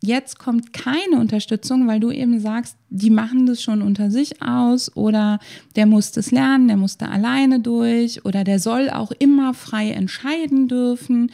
jetzt 0.00 0.38
kommt 0.38 0.72
keine 0.72 1.20
Unterstützung, 1.20 1.86
weil 1.86 2.00
du 2.00 2.10
eben 2.10 2.40
sagst, 2.40 2.76
die 2.90 3.10
machen 3.10 3.46
das 3.46 3.62
schon 3.62 3.82
unter 3.82 4.10
sich 4.10 4.42
aus 4.42 4.94
oder 4.96 5.38
der 5.76 5.86
muss 5.86 6.10
das 6.10 6.32
lernen, 6.32 6.66
der 6.66 6.76
muss 6.76 6.96
da 6.96 7.06
alleine 7.06 7.60
durch 7.60 8.24
oder 8.24 8.42
der 8.42 8.58
soll 8.58 8.90
auch 8.90 9.12
immer 9.12 9.54
frei 9.54 9.90
entscheiden 9.90 10.66
dürfen, 10.66 11.30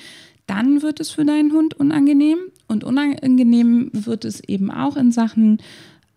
dann 0.47 0.83
wird 0.83 1.01
es 1.01 1.11
für 1.11 1.25
deinen 1.25 1.53
Hund 1.53 1.75
unangenehm 1.75 2.39
und 2.69 2.85
unangenehm 2.85 3.91
wird 3.93 4.25
es 4.25 4.41
eben 4.41 4.71
auch 4.71 4.97
in 4.97 5.11
Sachen 5.11 5.59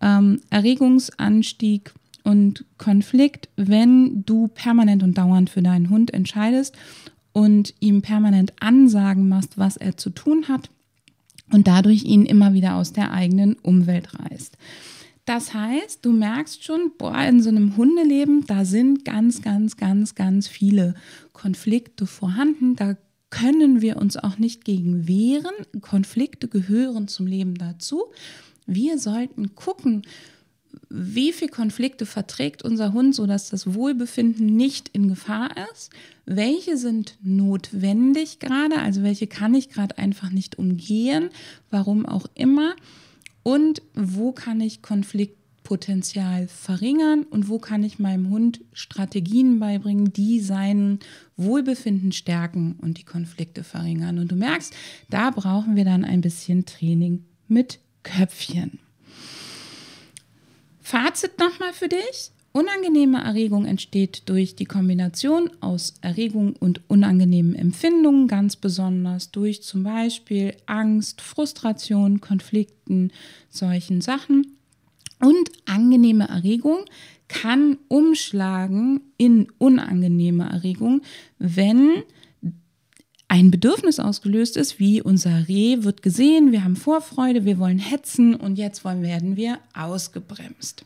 ähm, 0.01 0.41
Erregungsanstieg 0.49 1.93
und 2.23 2.65
Konflikt, 2.77 3.49
wenn 3.55 4.23
du 4.25 4.47
permanent 4.47 5.01
und 5.01 5.17
dauernd 5.17 5.49
für 5.49 5.61
deinen 5.61 5.89
Hund 5.89 6.13
entscheidest 6.13 6.75
und 7.31 7.73
ihm 7.79 8.01
permanent 8.01 8.53
Ansagen 8.59 9.29
machst, 9.29 9.57
was 9.57 9.77
er 9.77 9.97
zu 9.97 10.09
tun 10.09 10.47
hat 10.47 10.69
und 11.51 11.67
dadurch 11.67 12.03
ihn 12.03 12.25
immer 12.25 12.53
wieder 12.53 12.75
aus 12.75 12.93
der 12.93 13.11
eigenen 13.11 13.55
Umwelt 13.55 14.09
reißt. 14.19 14.57
Das 15.25 15.53
heißt, 15.53 16.03
du 16.03 16.11
merkst 16.11 16.63
schon, 16.63 16.91
boah, 16.97 17.23
in 17.23 17.41
so 17.41 17.49
einem 17.49 17.77
Hundeleben, 17.77 18.45
da 18.47 18.65
sind 18.65 19.05
ganz, 19.05 19.41
ganz, 19.41 19.77
ganz, 19.77 20.15
ganz 20.15 20.47
viele 20.47 20.95
Konflikte 21.31 22.07
vorhanden. 22.07 22.75
Da 22.75 22.97
können 23.31 23.81
wir 23.81 23.97
uns 23.97 24.17
auch 24.17 24.37
nicht 24.37 24.63
gegen 24.65 25.07
wehren. 25.07 25.55
Konflikte 25.81 26.47
gehören 26.47 27.07
zum 27.07 27.25
Leben 27.25 27.55
dazu. 27.55 28.03
Wir 28.67 28.99
sollten 28.99 29.55
gucken, 29.55 30.03
wie 30.89 31.33
viele 31.33 31.51
Konflikte 31.51 32.05
verträgt 32.05 32.63
unser 32.63 32.93
Hund, 32.93 33.15
sodass 33.15 33.49
das 33.49 33.73
Wohlbefinden 33.73 34.45
nicht 34.45 34.89
in 34.89 35.07
Gefahr 35.07 35.51
ist? 35.73 35.89
Welche 36.25 36.77
sind 36.77 37.17
notwendig 37.21 38.39
gerade? 38.39 38.79
Also 38.79 39.01
welche 39.01 39.27
kann 39.27 39.55
ich 39.55 39.69
gerade 39.69 39.97
einfach 39.97 40.29
nicht 40.29 40.59
umgehen? 40.59 41.29
Warum 41.69 42.05
auch 42.05 42.27
immer? 42.35 42.75
Und 43.43 43.81
wo 43.95 44.33
kann 44.33 44.61
ich 44.61 44.81
Konfliktpotenzial 45.61 46.47
verringern? 46.47 47.23
Und 47.23 47.47
wo 47.47 47.59
kann 47.59 47.83
ich 47.83 47.99
meinem 47.99 48.29
Hund 48.29 48.61
Strategien 48.73 49.59
beibringen, 49.59 50.11
die 50.13 50.39
sein 50.39 50.99
Wohlbefinden 51.37 52.11
stärken 52.11 52.75
und 52.81 52.97
die 52.97 53.03
Konflikte 53.03 53.63
verringern? 53.63 54.19
Und 54.19 54.31
du 54.31 54.35
merkst, 54.35 54.73
da 55.09 55.31
brauchen 55.31 55.75
wir 55.75 55.85
dann 55.85 56.03
ein 56.03 56.21
bisschen 56.21 56.65
Training 56.65 57.25
mit 57.47 57.79
Köpfchen. 58.03 58.79
Fazit 60.81 61.39
nochmal 61.39 61.73
für 61.73 61.87
dich. 61.87 62.31
Unangenehme 62.53 63.23
Erregung 63.23 63.63
entsteht 63.63 64.23
durch 64.25 64.55
die 64.57 64.65
Kombination 64.65 65.49
aus 65.61 65.93
Erregung 66.01 66.53
und 66.57 66.81
unangenehmen 66.89 67.55
Empfindungen, 67.55 68.27
ganz 68.27 68.57
besonders 68.57 69.31
durch 69.31 69.63
zum 69.63 69.83
Beispiel 69.83 70.53
Angst, 70.65 71.21
Frustration, 71.21 72.19
Konflikten, 72.19 73.11
solchen 73.49 74.01
Sachen. 74.01 74.57
Und 75.21 75.51
angenehme 75.65 76.27
Erregung 76.27 76.85
kann 77.27 77.77
umschlagen 77.87 79.01
in 79.17 79.47
unangenehme 79.57 80.49
Erregung, 80.49 81.01
wenn 81.39 82.03
ein 83.29 83.49
Bedürfnis 83.49 83.99
ausgelöst 83.99 84.57
ist, 84.57 84.79
wie 84.79 85.01
unser 85.01 85.47
Reh 85.47 85.83
wird 85.83 86.01
gesehen, 86.01 86.51
wir 86.51 86.65
haben 86.65 86.75
Vorfreude, 86.75 87.45
wir 87.45 87.59
wollen 87.59 87.79
hetzen 87.79 88.35
und 88.35 88.57
jetzt 88.57 88.83
werden 88.83 89.37
wir 89.37 89.59
ausgebremst. 89.73 90.83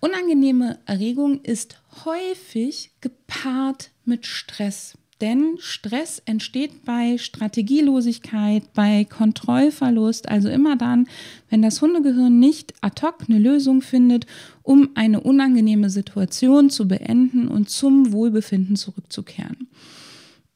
Unangenehme 0.00 0.80
Erregung 0.84 1.40
ist 1.42 1.80
häufig 2.04 2.90
gepaart 3.00 3.92
mit 4.04 4.26
Stress. 4.26 4.98
Denn 5.22 5.54
Stress 5.60 6.20
entsteht 6.24 6.84
bei 6.84 7.16
Strategielosigkeit, 7.16 8.72
bei 8.74 9.04
Kontrollverlust, 9.04 10.28
also 10.28 10.48
immer 10.48 10.74
dann, 10.74 11.06
wenn 11.48 11.62
das 11.62 11.80
Hundegehirn 11.80 12.40
nicht 12.40 12.74
ad 12.80 13.00
hoc 13.06 13.18
eine 13.28 13.38
Lösung 13.38 13.82
findet, 13.82 14.26
um 14.64 14.90
eine 14.96 15.20
unangenehme 15.20 15.90
Situation 15.90 16.70
zu 16.70 16.88
beenden 16.88 17.46
und 17.46 17.70
zum 17.70 18.10
Wohlbefinden 18.10 18.74
zurückzukehren. 18.74 19.68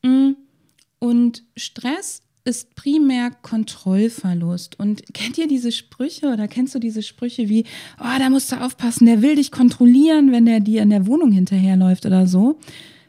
Mm. 0.03 0.33
Und 0.99 1.45
Stress 1.57 2.23
ist 2.45 2.75
primär 2.75 3.31
Kontrollverlust. 3.31 4.81
Und 4.81 5.03
kennt 5.15 5.39
ihr 5.39 5.47
diese 5.47 5.71
Sprüche 5.71 6.33
oder 6.33 6.49
kennst 6.49 6.75
du 6.75 6.81
diese 6.81 7.03
Sprüche 7.05 7.49
wie, 7.49 7.65
oh, 8.01 8.19
da 8.19 8.31
musst 8.31 8.51
du 8.51 8.61
aufpassen, 8.61 9.07
der 9.07 9.23
will 9.23 9.37
dich 9.37 9.53
kontrollieren, 9.53 10.33
wenn 10.33 10.47
der 10.47 10.59
dir 10.59 10.83
in 10.83 10.91
der 10.91 11.07
Wohnung 11.07 11.31
hinterherläuft 11.31 12.05
oder 12.05 12.27
so? 12.27 12.59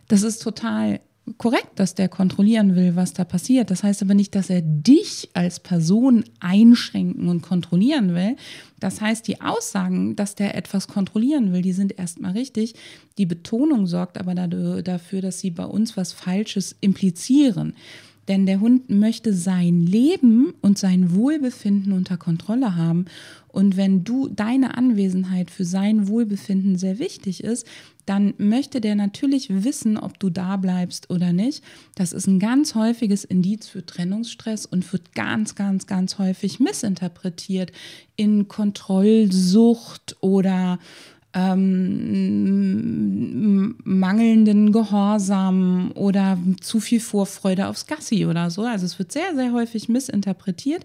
Das 0.08 0.22
ist 0.22 0.44
total 0.44 1.00
korrekt, 1.38 1.72
dass 1.76 1.96
der 1.96 2.10
kontrollieren 2.10 2.76
will, 2.76 2.96
was 2.96 3.14
da 3.14 3.24
passiert. 3.26 3.70
Das 3.70 3.84
heißt 3.84 4.02
aber 4.02 4.14
nicht, 4.14 4.34
dass 4.36 4.50
er 4.50 4.62
dich 4.62 5.30
als 5.34 5.60
Person 5.60 6.24
einschränken 6.40 7.28
und 7.28 7.42
kontrollieren 7.42 8.16
will. 8.16 8.36
Das 8.80 9.02
heißt, 9.02 9.28
die 9.28 9.42
Aussagen, 9.42 10.16
dass 10.16 10.36
der 10.36 10.56
etwas 10.56 10.88
kontrollieren 10.88 11.52
will, 11.52 11.62
die 11.62 11.74
sind 11.74 11.98
erstmal 12.00 12.32
richtig. 12.32 12.76
Die 13.18 13.26
Betonung 13.26 13.88
sorgt 13.88 14.18
aber 14.18 14.36
dafür, 14.36 15.22
dass 15.22 15.40
sie 15.40 15.52
bei 15.52 15.66
uns 15.66 15.98
was 15.98 16.14
Falsches 16.14 16.76
implizieren. 16.80 17.74
Denn 18.28 18.46
der 18.46 18.60
Hund 18.60 18.90
möchte 18.90 19.34
sein 19.34 19.86
Leben 19.86 20.54
und 20.62 20.78
sein 20.78 21.14
Wohlbefinden 21.16 21.94
unter 21.94 22.18
Kontrolle 22.18 22.76
haben. 22.76 23.06
Und 23.48 23.78
wenn 23.78 24.04
du 24.04 24.28
deine 24.28 24.78
Anwesenheit 24.78 25.50
für 25.50 25.66
sein 25.66 26.08
Wohlbefinden 26.08 26.78
sehr 26.78 27.00
wichtig 27.00 27.44
ist, 27.44 27.66
dann 28.06 28.34
möchte 28.38 28.80
der 28.80 28.96
natürlich 28.96 29.64
wissen, 29.64 29.98
ob 29.98 30.20
du 30.20 30.30
da 30.30 30.56
bleibst 30.58 31.10
oder 31.10 31.34
nicht. 31.34 31.64
Das 31.96 32.14
ist 32.14 32.28
ein 32.28 32.40
ganz 32.40 32.74
häufiges 32.74 33.26
Indiz 33.26 33.68
für 33.68 33.86
Trennungsstress 33.86 34.66
und 34.66 34.92
wird 34.94 35.14
ganz, 35.14 35.56
ganz, 35.56 35.88
ganz 35.88 36.18
häufig 36.18 36.60
missinterpretiert 36.60 37.72
in 38.16 38.48
Kontrollsucht 38.48 40.16
oder 40.22 40.80
ähm, 41.38 42.56
mangelnden 43.84 44.72
Gehorsam 44.72 45.91
oder 45.94 46.39
zu 46.62 46.79
viel 46.79 47.00
Vorfreude 47.00 47.67
aufs 47.67 47.86
Gassi 47.86 48.25
oder 48.25 48.50
so. 48.50 48.63
Also 48.63 48.86
es 48.86 48.98
wird 48.98 49.12
sehr, 49.12 49.36
sehr 49.36 49.53
häufig 49.53 49.88
missinterpretiert. 49.89 50.84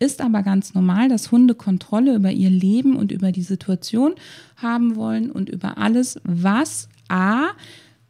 Ist 0.00 0.20
aber 0.20 0.42
ganz 0.42 0.74
normal, 0.74 1.08
dass 1.08 1.30
Hunde 1.30 1.54
Kontrolle 1.54 2.16
über 2.16 2.32
ihr 2.32 2.50
Leben 2.50 2.96
und 2.96 3.12
über 3.12 3.30
die 3.30 3.42
Situation 3.42 4.14
haben 4.56 4.96
wollen 4.96 5.30
und 5.30 5.48
über 5.48 5.78
alles, 5.78 6.20
was 6.24 6.88
A 7.08 7.50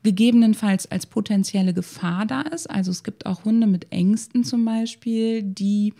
gegebenenfalls 0.03 0.91
als 0.91 1.05
potenzielle 1.07 1.75
Gefahr 1.75 2.25
da 2.27 2.41
ist. 2.43 2.71
Also 2.71 2.91
es 2.91 3.05
gibt 3.05 3.27
auch 3.27 3.45
Hunde 3.45 3.67
mit 3.67 3.93
Ängsten 3.93 4.45
zum 4.45 4.65
Beispiel, 4.65 5.43
die 5.43 5.93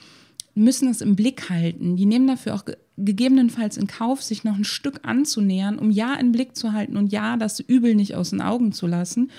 müssen 0.55 0.89
es 0.89 1.01
im 1.01 1.17
Blick 1.17 1.51
halten. 1.51 1.97
Die 1.97 2.07
nehmen 2.07 2.27
dafür 2.27 2.55
auch 2.55 2.65
gegebenenfalls 2.97 3.77
in 3.77 3.87
Kauf, 3.87 4.23
sich 4.23 4.45
noch 4.45 4.57
ein 4.57 4.65
Stück 4.65 5.01
anzunähern, 5.03 5.79
um 5.79 5.91
ja 5.91 6.15
in 6.15 6.33
Blick 6.33 6.57
zu 6.57 6.73
halten 6.73 6.97
und 6.97 7.13
ja 7.13 7.37
das 7.37 7.61
Übel 7.61 7.95
nicht 7.95 8.15
aus 8.15 8.31
den 8.31 8.41
Augen 8.41 8.73
zu 8.73 8.87
lassen. 8.87 9.31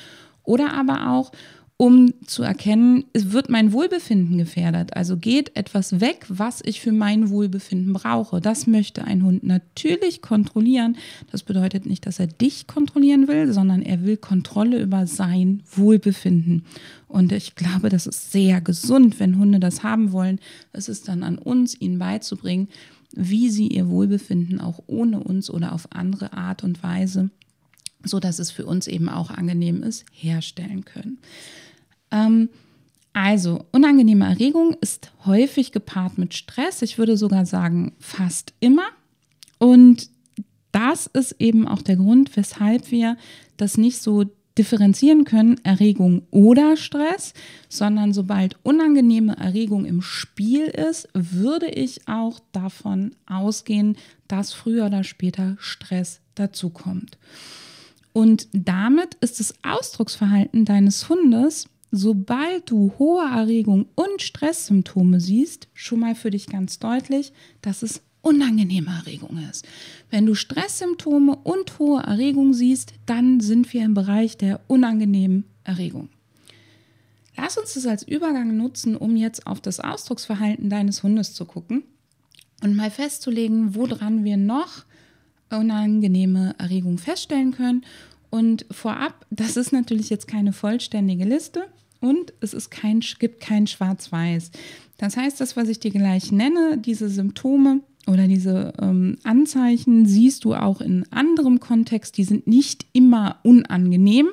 Oder 0.43 0.73
aber 0.73 1.09
auch, 1.09 1.31
um 1.77 2.13
zu 2.25 2.41
erkennen, 2.41 3.03
es 3.11 3.33
wird 3.33 3.49
mein 3.49 3.73
Wohlbefinden 3.73 4.37
gefährdet. 4.37 4.95
Also 4.95 5.17
geht 5.17 5.57
etwas 5.57 5.99
weg, 5.99 6.25
was 6.29 6.61
ich 6.63 6.79
für 6.79 6.93
mein 6.93 7.29
Wohlbefinden 7.29 7.91
brauche. 7.91 8.39
Das 8.39 8.65
möchte 8.65 9.03
ein 9.03 9.23
Hund 9.23 9.43
natürlich 9.43 10.21
kontrollieren. 10.21 10.95
Das 11.31 11.43
bedeutet 11.43 11.85
nicht, 11.85 12.05
dass 12.05 12.19
er 12.19 12.27
dich 12.27 12.67
kontrollieren 12.67 13.27
will, 13.27 13.51
sondern 13.51 13.81
er 13.81 14.05
will 14.05 14.15
Kontrolle 14.15 14.81
über 14.81 15.05
sein 15.05 15.63
Wohlbefinden. 15.69 16.63
Und 17.09 17.33
ich 17.33 17.55
glaube, 17.55 17.89
das 17.89 18.07
ist 18.07 18.31
sehr 18.31 18.61
gesund, 18.61 19.19
wenn 19.19 19.37
Hunde 19.37 19.59
das 19.59 19.83
haben 19.83 20.13
wollen. 20.13 20.39
Es 20.71 20.87
ist 20.87 21.09
dann 21.09 21.23
an 21.23 21.37
uns, 21.37 21.79
ihnen 21.79 21.99
beizubringen, 21.99 22.69
wie 23.15 23.49
sie 23.49 23.67
ihr 23.67 23.87
Wohlbefinden 23.87 24.59
auch 24.59 24.83
ohne 24.87 25.19
uns 25.21 25.49
oder 25.49 25.73
auf 25.73 25.87
andere 25.91 26.33
Art 26.33 26.63
und 26.63 26.83
Weise, 26.83 27.29
so 28.03 28.19
dass 28.19 28.39
es 28.39 28.51
für 28.51 28.65
uns 28.65 28.87
eben 28.87 29.09
auch 29.09 29.31
angenehm 29.31 29.83
ist, 29.83 30.05
herstellen 30.11 30.85
können. 30.85 31.17
Ähm, 32.11 32.49
also, 33.13 33.65
unangenehme 33.71 34.25
Erregung 34.25 34.75
ist 34.81 35.11
häufig 35.25 35.71
gepaart 35.71 36.17
mit 36.17 36.33
Stress. 36.33 36.81
Ich 36.81 36.97
würde 36.97 37.15
sogar 37.15 37.45
sagen, 37.45 37.93
fast 37.99 38.53
immer. 38.59 38.87
Und 39.57 40.09
das 40.73 41.07
ist 41.07 41.37
eben 41.39 41.65
auch 41.65 41.81
der 41.81 41.95
Grund, 41.95 42.35
weshalb 42.35 42.91
wir 42.91 43.15
das 43.55 43.77
nicht 43.77 44.01
so 44.01 44.25
differenzieren 44.57 45.25
können, 45.25 45.59
Erregung 45.63 46.23
oder 46.31 46.77
Stress, 46.77 47.33
sondern 47.69 48.13
sobald 48.13 48.57
unangenehme 48.63 49.35
Erregung 49.37 49.85
im 49.85 50.01
Spiel 50.01 50.65
ist, 50.65 51.09
würde 51.13 51.67
ich 51.67 52.07
auch 52.07 52.39
davon 52.51 53.15
ausgehen, 53.25 53.97
dass 54.27 54.53
früher 54.53 54.85
oder 54.85 55.03
später 55.03 55.57
Stress 55.59 56.21
dazukommt. 56.35 57.17
Und 58.13 58.47
damit 58.53 59.15
ist 59.15 59.41
das 59.41 59.53
Ausdrucksverhalten 59.61 60.63
deines 60.63 61.09
Hundes, 61.09 61.67
sobald 61.91 62.69
du 62.71 62.93
hohe 62.97 63.25
Erregung 63.25 63.87
und 63.95 64.21
Stresssymptome 64.21 65.19
siehst, 65.19 65.67
schon 65.73 65.99
mal 65.99 66.15
für 66.15 66.31
dich 66.31 66.47
ganz 66.47 66.79
deutlich, 66.79 67.33
dass 67.61 67.83
es 67.83 68.01
unangenehme 68.25 68.89
Erregung 68.89 69.37
ist. 69.49 69.67
Wenn 70.09 70.25
du 70.25 70.33
Stresssymptome 70.33 71.35
und 71.43 71.77
hohe 71.77 72.01
Erregung 72.01 72.53
siehst, 72.53 72.93
dann 73.05 73.39
sind 73.39 73.71
wir 73.71 73.83
im 73.83 73.93
Bereich 73.93 74.35
der 74.35 74.61
unangenehmen 74.67 75.45
Erregung. 75.63 76.09
Lass 77.37 77.57
uns 77.57 77.75
das 77.75 77.85
als 77.85 78.07
Übergang 78.07 78.57
nutzen, 78.57 78.95
um 78.95 79.15
jetzt 79.15 79.45
auf 79.45 79.61
das 79.61 79.79
Ausdrucksverhalten 79.79 80.69
deines 80.69 81.03
Hundes 81.03 81.33
zu 81.35 81.45
gucken 81.45 81.83
und 82.63 82.75
mal 82.75 82.89
festzulegen, 82.89 83.75
woran 83.75 84.23
wir 84.23 84.37
noch 84.37 84.85
unangenehme 85.51 86.55
Erregung 86.57 86.97
feststellen 86.97 87.51
können. 87.51 87.85
Und 88.31 88.65
vorab, 88.71 89.25
das 89.29 89.55
ist 89.55 89.71
natürlich 89.71 90.09
jetzt 90.09 90.27
keine 90.27 90.51
vollständige 90.51 91.25
Liste 91.25 91.67
und 92.01 92.33
es 92.41 92.55
ist 92.55 92.71
kein, 92.71 93.01
gibt 93.19 93.39
kein 93.39 93.67
Schwarz-Weiß. 93.67 94.49
Das 94.97 95.15
heißt, 95.15 95.39
das, 95.39 95.55
was 95.55 95.69
ich 95.69 95.79
dir 95.79 95.91
gleich 95.91 96.31
nenne, 96.31 96.77
diese 96.77 97.09
Symptome, 97.09 97.81
oder 98.07 98.27
diese 98.27 98.73
ähm, 98.79 99.17
Anzeichen 99.23 100.05
siehst 100.05 100.45
du 100.45 100.53
auch 100.53 100.81
in 100.81 101.05
anderem 101.11 101.59
Kontext. 101.59 102.17
Die 102.17 102.23
sind 102.23 102.47
nicht 102.47 102.85
immer 102.93 103.39
unangenehm. 103.43 104.27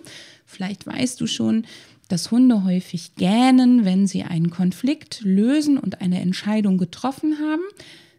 Vielleicht 0.45 0.87
weißt 0.87 1.21
du 1.21 1.27
schon, 1.27 1.65
dass 2.09 2.31
Hunde 2.31 2.65
häufig 2.65 3.15
gähnen, 3.17 3.85
wenn 3.87 4.07
sie 4.07 4.23
einen 4.23 4.51
Konflikt 4.51 5.23
lösen 5.23 5.79
und 5.79 6.03
eine 6.03 6.21
Entscheidung 6.21 6.77
getroffen 6.77 7.39
haben. 7.41 7.63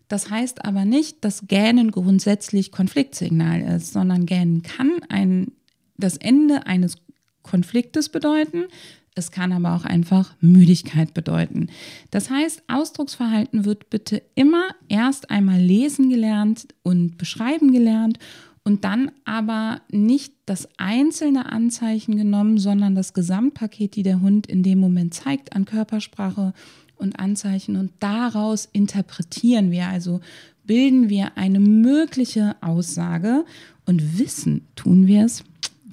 Das 0.08 0.30
heißt 0.30 0.66
aber 0.66 0.86
nicht, 0.86 1.24
dass 1.24 1.48
Gähnen 1.48 1.92
grundsätzlich 1.92 2.72
Konfliktsignal 2.72 3.62
ist, 3.62 3.94
sondern 3.94 4.26
Gähnen 4.26 4.64
kann 4.64 4.92
ein, 5.10 5.52
das 5.98 6.18
Ende 6.18 6.66
eines 6.66 6.98
Konfliktes 7.44 8.10
bedeuten, 8.10 8.66
es 9.16 9.32
kann 9.32 9.52
aber 9.52 9.76
auch 9.76 9.86
einfach 9.86 10.34
Müdigkeit 10.42 11.14
bedeuten. 11.14 11.68
Das 12.12 12.30
heißt, 12.30 12.64
Ausdrucksverhalten 12.68 13.66
wird 13.66 13.90
bitte 13.90 14.24
immer 14.36 14.70
erst 14.90 15.30
einmal 15.30 15.60
lesen 15.60 16.10
gelernt 16.10 16.68
und 16.82 17.18
beschreiben 17.18 17.72
gelernt 17.72 18.18
und 18.64 18.86
dann 18.86 19.12
aber 19.26 19.82
nicht 19.92 20.34
das 20.46 20.68
einzelne 20.78 21.52
Anzeichen 21.52 22.16
genommen, 22.16 22.58
sondern 22.58 22.96
das 22.96 23.14
Gesamtpaket, 23.14 23.96
die 23.96 24.04
der 24.04 24.22
Hund 24.22 24.48
in 24.48 24.64
dem 24.64 24.80
Moment 24.80 25.14
zeigt 25.14 25.56
an 25.56 25.66
Körpersprache 25.66 26.54
und 26.96 27.20
Anzeichen 27.20 27.76
und 27.76 27.92
daraus 28.00 28.68
interpretieren 28.72 29.72
wir, 29.72 29.88
also 29.88 30.22
bilden 30.66 31.10
wir 31.10 31.38
eine 31.38 31.60
mögliche 31.60 32.56
Aussage 32.62 33.46
und 33.86 34.18
wissen 34.18 34.66
tun 34.76 35.08
wir 35.08 35.26
es 35.26 35.44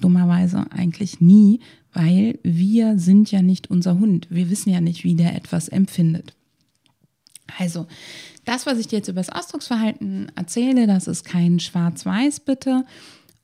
dummerweise 0.03 0.65
eigentlich 0.71 1.21
nie, 1.21 1.59
weil 1.93 2.39
wir 2.43 2.97
sind 2.99 3.31
ja 3.31 3.41
nicht 3.41 3.69
unser 3.69 3.99
Hund. 3.99 4.27
Wir 4.29 4.49
wissen 4.49 4.69
ja 4.69 4.81
nicht, 4.81 5.03
wie 5.03 5.15
der 5.15 5.35
etwas 5.35 5.67
empfindet. 5.67 6.33
Also, 7.59 7.87
das, 8.45 8.65
was 8.65 8.79
ich 8.79 8.87
dir 8.87 8.97
jetzt 8.97 9.09
über 9.09 9.19
das 9.21 9.29
Ausdrucksverhalten 9.29 10.31
erzähle, 10.35 10.87
das 10.87 11.07
ist 11.07 11.25
kein 11.25 11.59
Schwarz-Weiß 11.59 12.41
bitte. 12.41 12.85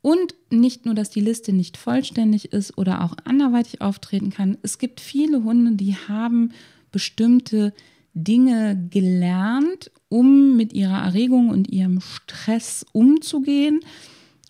Und 0.02 0.36
nicht 0.50 0.86
nur, 0.86 0.96
dass 0.96 1.10
die 1.10 1.20
Liste 1.22 1.52
nicht 1.52 1.76
vollständig 1.76 2.54
ist 2.54 2.78
oder 2.78 3.04
auch 3.04 3.16
anderweitig 3.26 3.82
auftreten 3.82 4.30
kann. 4.30 4.58
Es 4.62 4.78
gibt 4.78 5.02
viele 5.02 5.44
Hunde, 5.44 5.74
die 5.74 5.96
haben 5.96 6.52
bestimmte 6.92 7.74
Dinge 8.14 8.88
gelernt, 8.90 9.92
um 10.10 10.56
mit 10.56 10.74
ihrer 10.74 11.04
Erregung 11.04 11.50
und 11.50 11.70
ihrem 11.70 12.00
Stress 12.00 12.86
umzugehen. 12.94 13.82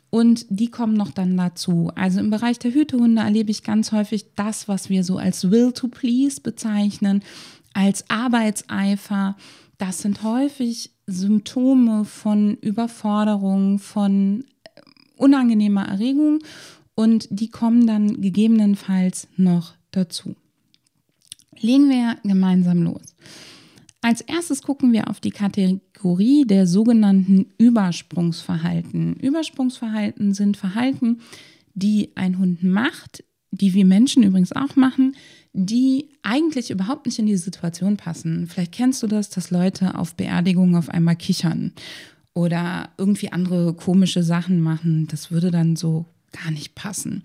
Und 0.09 0.45
die 0.49 0.71
kommen 0.71 0.93
noch 0.93 1.11
dann 1.11 1.35
dazu. 1.35 1.91
Also 1.95 2.19
im 2.19 2.29
Bereich 2.29 2.59
der 2.59 2.73
Hütehunde 2.73 3.21
erlebe 3.21 3.51
ich 3.51 3.63
ganz 3.63 3.91
häufig 3.91 4.27
das, 4.35 4.67
was 4.67 4.89
wir 4.89 5.03
so 5.03 5.17
als 5.17 5.51
Will 5.51 5.73
to 5.73 5.89
Please 5.89 6.39
bezeichnen, 6.41 7.23
als 7.73 8.09
Arbeitseifer. 8.09 9.35
Das 9.77 9.99
sind 9.99 10.23
häufig 10.23 10.91
Symptome 11.07 12.05
von 12.05 12.55
Überforderung, 12.55 13.79
von 13.79 14.45
äh, 14.63 14.81
unangenehmer 15.17 15.87
Erregung 15.87 16.39
und 16.95 17.27
die 17.29 17.49
kommen 17.49 17.85
dann 17.85 18.21
gegebenenfalls 18.21 19.27
noch 19.37 19.73
dazu. 19.91 20.35
Legen 21.59 21.89
wir 21.89 22.17
gemeinsam 22.23 22.83
los. 22.83 23.15
Als 24.01 24.21
erstes 24.21 24.61
gucken 24.61 24.93
wir 24.93 25.09
auf 25.09 25.19
die 25.19 25.31
Kategorie 25.31 26.45
der 26.45 26.67
sogenannten 26.67 27.47
Übersprungsverhalten. 27.57 29.15
Übersprungsverhalten 29.15 30.33
sind 30.33 30.55
Verhalten, 30.55 31.21
die 31.73 32.11
ein 32.15 32.37
Hund 32.37 32.63
macht, 32.63 33.23
die 33.51 33.73
wir 33.73 33.85
Menschen 33.85 34.23
übrigens 34.23 34.51
auch 34.51 34.75
machen, 34.75 35.15
die 35.53 36.09
eigentlich 36.21 36.69
überhaupt 36.69 37.05
nicht 37.05 37.17
in 37.17 37.25
die 37.25 37.37
Situation 37.37 37.97
passen. 37.97 38.47
Vielleicht 38.47 38.73
kennst 38.73 39.01
du 39.01 39.07
das, 39.07 39.29
dass 39.29 39.51
Leute 39.51 39.95
auf 39.95 40.15
Beerdigungen 40.15 40.75
auf 40.75 40.89
einmal 40.89 41.15
kichern 41.15 41.73
oder 42.33 42.89
irgendwie 42.97 43.31
andere 43.31 43.73
komische 43.73 44.21
Sachen 44.21 44.61
machen. 44.61 45.07
Das 45.09 45.31
würde 45.31 45.49
dann 45.49 45.75
so 45.75 46.05
gar 46.31 46.51
nicht 46.51 46.75
passen. 46.75 47.23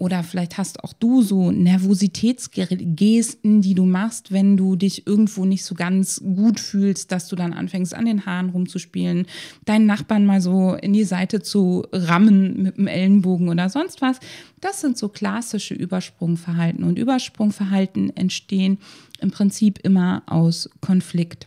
Oder 0.00 0.22
vielleicht 0.22 0.56
hast 0.56 0.82
auch 0.82 0.94
du 0.94 1.20
so 1.20 1.50
Nervositätsgesten, 1.50 3.60
die 3.60 3.74
du 3.74 3.84
machst, 3.84 4.32
wenn 4.32 4.56
du 4.56 4.74
dich 4.74 5.06
irgendwo 5.06 5.44
nicht 5.44 5.62
so 5.62 5.74
ganz 5.74 6.22
gut 6.22 6.58
fühlst, 6.58 7.12
dass 7.12 7.28
du 7.28 7.36
dann 7.36 7.52
anfängst, 7.52 7.94
an 7.94 8.06
den 8.06 8.24
Haaren 8.24 8.48
rumzuspielen, 8.48 9.26
deinen 9.66 9.84
Nachbarn 9.84 10.24
mal 10.24 10.40
so 10.40 10.72
in 10.72 10.94
die 10.94 11.04
Seite 11.04 11.42
zu 11.42 11.86
rammen 11.92 12.62
mit 12.62 12.78
dem 12.78 12.86
Ellenbogen 12.86 13.50
oder 13.50 13.68
sonst 13.68 14.00
was. 14.00 14.20
Das 14.62 14.80
sind 14.80 14.96
so 14.96 15.10
klassische 15.10 15.74
Übersprungverhalten. 15.74 16.82
Und 16.82 16.98
Übersprungverhalten 16.98 18.16
entstehen 18.16 18.78
im 19.20 19.30
Prinzip 19.30 19.80
immer 19.82 20.22
aus 20.24 20.70
Konflikt. 20.80 21.46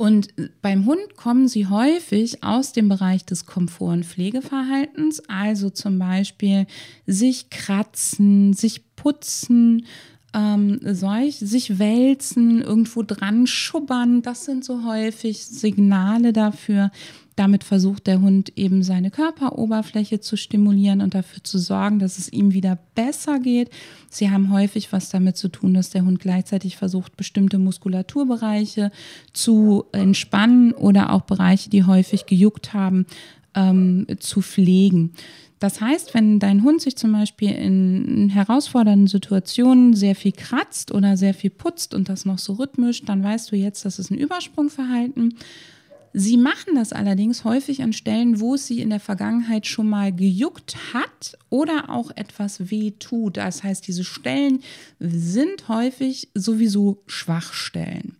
Und 0.00 0.28
beim 0.62 0.86
Hund 0.86 1.14
kommen 1.14 1.46
sie 1.46 1.66
häufig 1.66 2.42
aus 2.42 2.72
dem 2.72 2.88
Bereich 2.88 3.26
des 3.26 3.44
Komfort- 3.44 3.92
und 3.92 4.06
Pflegeverhaltens, 4.06 5.22
also 5.28 5.68
zum 5.68 5.98
Beispiel 5.98 6.66
sich 7.06 7.50
kratzen, 7.50 8.54
sich 8.54 8.96
putzen, 8.96 9.84
ähm, 10.32 10.80
solch, 10.82 11.36
sich 11.36 11.78
wälzen, 11.78 12.62
irgendwo 12.62 13.02
dran 13.02 13.46
schubbern. 13.46 14.22
Das 14.22 14.46
sind 14.46 14.64
so 14.64 14.84
häufig 14.84 15.44
Signale 15.44 16.32
dafür, 16.32 16.90
damit 17.36 17.64
versucht 17.64 18.06
der 18.06 18.20
Hund 18.20 18.52
eben 18.56 18.82
seine 18.82 19.10
Körperoberfläche 19.10 20.20
zu 20.20 20.36
stimulieren 20.36 21.00
und 21.00 21.14
dafür 21.14 21.42
zu 21.42 21.58
sorgen, 21.58 21.98
dass 21.98 22.18
es 22.18 22.32
ihm 22.32 22.52
wieder 22.52 22.78
besser 22.94 23.38
geht. 23.38 23.70
Sie 24.10 24.30
haben 24.30 24.52
häufig 24.52 24.92
was 24.92 25.08
damit 25.08 25.36
zu 25.36 25.48
tun, 25.48 25.74
dass 25.74 25.90
der 25.90 26.04
Hund 26.04 26.20
gleichzeitig 26.20 26.76
versucht, 26.76 27.16
bestimmte 27.16 27.58
Muskulaturbereiche 27.58 28.90
zu 29.32 29.84
entspannen 29.92 30.72
oder 30.72 31.12
auch 31.12 31.22
Bereiche, 31.22 31.70
die 31.70 31.84
häufig 31.84 32.26
gejuckt 32.26 32.74
haben, 32.74 33.06
ähm, 33.54 34.06
zu 34.18 34.42
pflegen. 34.42 35.12
Das 35.60 35.82
heißt, 35.82 36.14
wenn 36.14 36.38
dein 36.38 36.62
Hund 36.64 36.80
sich 36.80 36.96
zum 36.96 37.12
Beispiel 37.12 37.50
in 37.50 38.30
herausfordernden 38.30 39.08
Situationen 39.08 39.94
sehr 39.94 40.14
viel 40.14 40.32
kratzt 40.32 40.90
oder 40.90 41.18
sehr 41.18 41.34
viel 41.34 41.50
putzt 41.50 41.92
und 41.92 42.08
das 42.08 42.24
noch 42.24 42.38
so 42.38 42.54
rhythmisch, 42.54 43.04
dann 43.04 43.22
weißt 43.22 43.52
du 43.52 43.56
jetzt, 43.56 43.84
das 43.84 43.98
ist 43.98 44.10
ein 44.10 44.16
Übersprungverhalten. 44.16 45.34
Sie 46.12 46.36
machen 46.36 46.74
das 46.74 46.92
allerdings 46.92 47.44
häufig 47.44 47.82
an 47.82 47.92
Stellen, 47.92 48.40
wo 48.40 48.54
es 48.54 48.66
sie 48.66 48.80
in 48.80 48.90
der 48.90 48.98
Vergangenheit 48.98 49.66
schon 49.66 49.88
mal 49.88 50.12
gejuckt 50.12 50.76
hat 50.92 51.38
oder 51.50 51.88
auch 51.88 52.10
etwas 52.16 52.70
weh 52.70 52.92
tut. 52.98 53.36
Das 53.36 53.62
heißt, 53.62 53.86
diese 53.86 54.02
Stellen 54.02 54.60
sind 54.98 55.68
häufig 55.68 56.28
sowieso 56.34 57.02
Schwachstellen. 57.06 58.16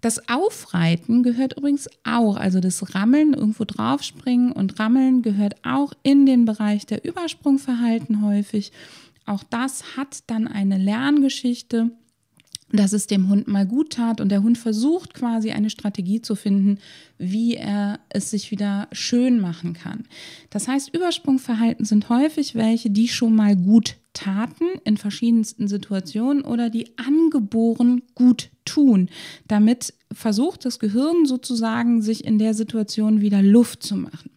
Das 0.00 0.28
Aufreiten 0.28 1.22
gehört 1.22 1.56
übrigens 1.56 1.88
auch, 2.04 2.36
also 2.36 2.60
das 2.60 2.94
Rammeln, 2.94 3.32
irgendwo 3.32 3.64
draufspringen 3.64 4.52
und 4.52 4.78
Rammeln 4.78 5.22
gehört 5.22 5.56
auch 5.64 5.92
in 6.02 6.26
den 6.26 6.44
Bereich 6.44 6.86
der 6.86 7.04
Übersprungverhalten 7.04 8.22
häufig. 8.22 8.70
Auch 9.24 9.42
das 9.44 9.96
hat 9.96 10.24
dann 10.26 10.46
eine 10.46 10.76
Lerngeschichte 10.76 11.90
dass 12.76 12.92
es 12.92 13.06
dem 13.06 13.28
Hund 13.28 13.46
mal 13.48 13.66
gut 13.66 13.94
tat 13.94 14.20
und 14.20 14.30
der 14.30 14.42
Hund 14.42 14.58
versucht 14.58 15.14
quasi 15.14 15.52
eine 15.52 15.70
Strategie 15.70 16.20
zu 16.20 16.34
finden, 16.34 16.78
wie 17.18 17.54
er 17.54 18.00
es 18.08 18.30
sich 18.30 18.50
wieder 18.50 18.88
schön 18.92 19.40
machen 19.40 19.74
kann. 19.74 20.04
Das 20.50 20.68
heißt, 20.68 20.94
Übersprungverhalten 20.94 21.84
sind 21.84 22.08
häufig 22.08 22.54
welche, 22.54 22.90
die 22.90 23.08
schon 23.08 23.34
mal 23.34 23.56
gut 23.56 23.96
taten 24.12 24.64
in 24.84 24.96
verschiedensten 24.96 25.68
Situationen 25.68 26.44
oder 26.44 26.70
die 26.70 26.96
angeboren 26.98 28.02
gut 28.14 28.50
tun. 28.64 29.08
Damit 29.48 29.94
versucht 30.12 30.64
das 30.64 30.78
Gehirn 30.78 31.26
sozusagen, 31.26 32.00
sich 32.00 32.24
in 32.24 32.38
der 32.38 32.54
Situation 32.54 33.20
wieder 33.20 33.42
Luft 33.42 33.82
zu 33.82 33.96
machen. 33.96 34.30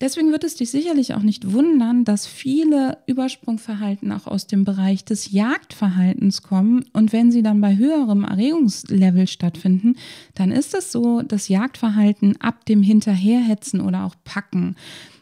Deswegen 0.00 0.32
wird 0.32 0.44
es 0.44 0.56
dich 0.56 0.70
sicherlich 0.70 1.14
auch 1.14 1.22
nicht 1.22 1.52
wundern, 1.52 2.04
dass 2.04 2.26
viele 2.26 2.98
Übersprungverhalten 3.06 4.10
auch 4.12 4.26
aus 4.26 4.46
dem 4.46 4.64
Bereich 4.64 5.04
des 5.04 5.30
Jagdverhaltens 5.30 6.42
kommen. 6.42 6.86
Und 6.94 7.12
wenn 7.12 7.30
sie 7.30 7.42
dann 7.42 7.60
bei 7.60 7.76
höherem 7.76 8.24
Erregungslevel 8.24 9.26
stattfinden, 9.26 9.96
dann 10.34 10.52
ist 10.52 10.74
es 10.74 10.90
so, 10.90 11.20
dass 11.20 11.48
Jagdverhalten 11.48 12.40
ab 12.40 12.64
dem 12.64 12.82
Hinterherhetzen 12.82 13.82
oder 13.82 14.04
auch 14.04 14.14
Packen. 14.24 14.76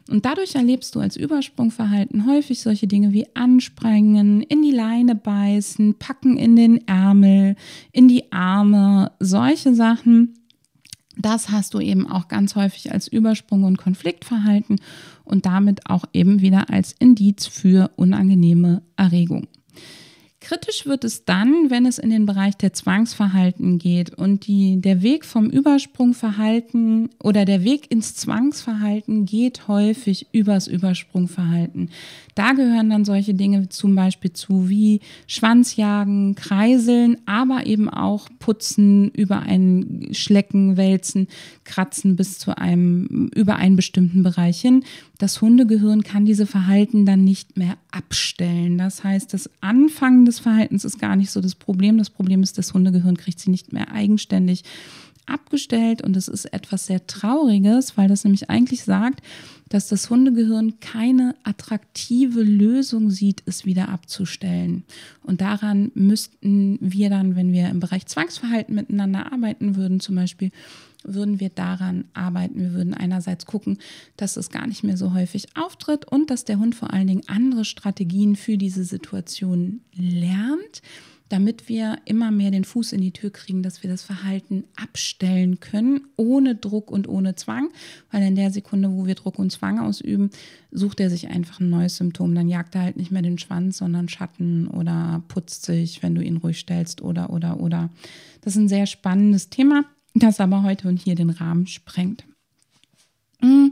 Und 0.09 0.25
dadurch 0.25 0.55
erlebst 0.55 0.95
du 0.95 1.01
als 1.01 1.17
Übersprungverhalten 1.17 2.27
häufig 2.27 2.61
solche 2.61 2.87
Dinge 2.87 3.13
wie 3.13 3.27
Ansprengen, 3.35 4.43
in 4.43 4.63
die 4.63 4.71
Leine 4.71 5.15
beißen, 5.15 5.97
Packen 5.99 6.39
in 6.39 6.57
den 6.57 6.87
Ärmel, 6.89 7.57
in 7.93 8.09
die 8.09 8.33
Arme, 8.33 9.13
solche 9.19 9.75
Sachen 9.75 10.38
das 11.19 11.51
hast 11.51 11.75
du 11.75 11.81
eben 11.81 12.07
auch 12.09 12.29
ganz 12.29 12.55
häufig 12.55 12.93
als 12.93 13.09
Übersprung 13.09 13.65
und 13.65 13.77
Konfliktverhalten 13.77 14.81
und 15.25 15.47
damit 15.47 15.91
auch 15.91 16.05
eben 16.13 16.41
wieder 16.41 16.71
als 16.71 16.95
Indiz 16.99 17.47
für 17.47 17.91
unangenehme 17.97 18.83
Erregung. 18.97 19.49
Kritisch 20.49 20.87
wird 20.87 21.05
es 21.05 21.27
dann, 21.27 21.69
wenn 21.69 21.85
es 21.85 21.99
in 21.99 22.09
den 22.09 22.25
Bereich 22.25 22.57
der 22.57 22.73
Zwangsverhalten 22.73 23.77
geht 23.79 24.15
und 24.15 24.47
die, 24.47 24.81
der 24.81 25.03
Weg 25.03 25.27
vom 25.27 25.51
Übersprungverhalten 25.51 27.11
oder 27.23 27.45
der 27.45 27.65
Weg 27.65 27.91
ins 27.91 28.15
Zwangsverhalten 28.15 29.27
geht 29.27 29.69
häufig 29.69 30.29
übers 30.33 30.67
Übersprungverhalten. 30.67 31.91
Da 32.35 32.53
gehören 32.53 32.89
dann 32.89 33.05
solche 33.05 33.35
Dinge 33.35 33.69
zum 33.69 33.95
Beispiel 33.95 34.33
zu 34.33 34.71
wie 34.71 35.01
Schwanzjagen, 35.27 36.35
Kreiseln, 36.35 37.19
aber 37.27 37.67
eben 37.67 37.91
auch 37.91 38.31
Putzen, 38.39 39.11
über 39.11 39.41
einen 39.41 40.15
Schlecken, 40.15 40.79
Wälzen, 40.79 41.29
Kratzen 41.65 42.17
bis 42.17 42.39
zu 42.39 42.57
einem, 42.57 43.29
über 43.35 43.57
einen 43.57 43.77
bestimmten 43.77 44.23
Bereich 44.23 44.63
hin. 44.63 44.83
Das 45.19 45.43
Hundegehirn 45.43 46.03
kann 46.05 46.25
diese 46.25 46.47
Verhalten 46.47 47.05
dann 47.05 47.25
nicht 47.25 47.57
mehr 47.57 47.77
abstellen. 47.91 48.79
Das 48.79 49.03
heißt, 49.03 49.35
das 49.35 49.51
Anfangen 49.61 50.25
des 50.25 50.39
Verhaltens 50.39 50.85
ist 50.85 51.01
gar 51.01 51.17
nicht 51.17 51.33
so 51.33 51.41
das 51.41 51.57
Problem. 51.57 51.99
Das 51.99 52.09
Problem 52.09 52.45
ist, 52.45 52.57
das 52.57 52.73
Hundegehirn 52.73 53.17
kriegt 53.17 53.41
sie 53.41 53.51
nicht 53.51 53.73
mehr 53.73 53.91
eigenständig 53.91 54.63
abgestellt 55.27 56.03
und 56.03 56.17
es 56.17 56.29
ist 56.29 56.47
etwas 56.47 56.87
sehr 56.87 57.07
Trauriges, 57.07 57.97
weil 57.97 58.09
das 58.09 58.25
nämlich 58.25 58.49
eigentlich 58.49 58.85
sagt, 58.85 59.21
dass 59.69 59.89
das 59.89 60.11
Hundegehirn 60.11 60.81
keine 60.81 61.35
attraktive 61.45 62.43
Lösung 62.43 63.11
sieht, 63.11 63.43
es 63.47 63.65
wieder 63.65 63.89
abzustellen. 63.89 64.85
Und 65.23 65.41
daran 65.41 65.91
müssten 65.95 66.79
wir 66.81 67.11
dann, 67.11 67.37
wenn 67.37 67.53
wir 67.53 67.69
im 67.69 67.81
Bereich 67.81 68.07
Zwangsverhalten 68.07 68.75
miteinander 68.75 69.33
arbeiten 69.33 69.77
würden, 69.77 70.01
zum 70.01 70.17
Beispiel, 70.17 70.51
würden 71.05 71.41
wir 71.41 71.49
daran 71.49 72.05
arbeiten. 72.13 72.61
Wir 72.61 72.73
würden 72.73 72.95
einerseits 72.95 73.47
gucken, 73.47 73.79
dass 74.17 74.37
es 74.37 74.51
gar 74.51 74.67
nicht 74.67 74.83
mehr 74.83 74.97
so 74.97 75.15
häufig 75.15 75.47
auftritt 75.57 76.05
und 76.07 76.31
dass 76.31 76.45
der 76.45 76.59
Hund 76.59 76.75
vor 76.75 76.93
allen 76.93 77.07
Dingen 77.07 77.23
andere 77.29 77.65
Strategien 77.65 78.37
für 78.37 78.57
diese 78.57 78.85
Situation 78.85 79.81
lernt, 79.95 80.83
damit 81.29 81.69
wir 81.69 81.99
immer 82.05 82.31
mehr 82.31 82.51
den 82.51 82.65
Fuß 82.65 82.93
in 82.93 83.01
die 83.01 83.13
Tür 83.13 83.31
kriegen, 83.31 83.63
dass 83.63 83.83
wir 83.83 83.91
das 83.91 84.03
Verhalten 84.03 84.65
abstellen 84.77 85.61
können, 85.61 86.01
ohne 86.17 86.55
Druck 86.55 86.91
und 86.91 87.09
ohne 87.09 87.35
Zwang. 87.35 87.71
Weil 88.11 88.23
in 88.23 88.37
der 88.37 88.51
Sekunde, 88.51 88.91
wo 88.93 89.07
wir 89.07 89.15
Druck 89.15 89.39
und 89.39 89.53
Zwang 89.53 89.79
ausüben, 89.79 90.31
sucht 90.71 91.01
er 91.01 91.11
sich 91.11 91.29
einfach 91.29 91.61
ein 91.61 91.71
neues 91.71 91.97
Symptom. 91.97 92.35
Dann 92.35 92.49
jagt 92.49 92.75
er 92.75 92.83
halt 92.83 92.97
nicht 92.97 93.11
mehr 93.11 93.23
den 93.23 93.39
Schwanz, 93.39 93.79
sondern 93.79 94.09
Schatten 94.09 94.69
oder 94.69 95.23
putzt 95.29 95.65
sich, 95.65 96.03
wenn 96.03 96.15
du 96.15 96.23
ihn 96.23 96.39
ruhig 96.39 96.59
stellst 96.59 97.03
oder, 97.03 97.31
oder, 97.31 97.61
oder. 97.61 97.91
Das 98.41 98.55
ist 98.55 98.63
ein 98.63 98.69
sehr 98.69 98.87
spannendes 98.87 99.51
Thema 99.51 99.85
das 100.19 100.41
aber 100.41 100.63
heute 100.63 100.89
und 100.89 101.01
hier 101.01 101.15
den 101.15 101.31
Rahmen 101.31 101.67
sprengt. 101.67 102.25
Mm. 103.41 103.69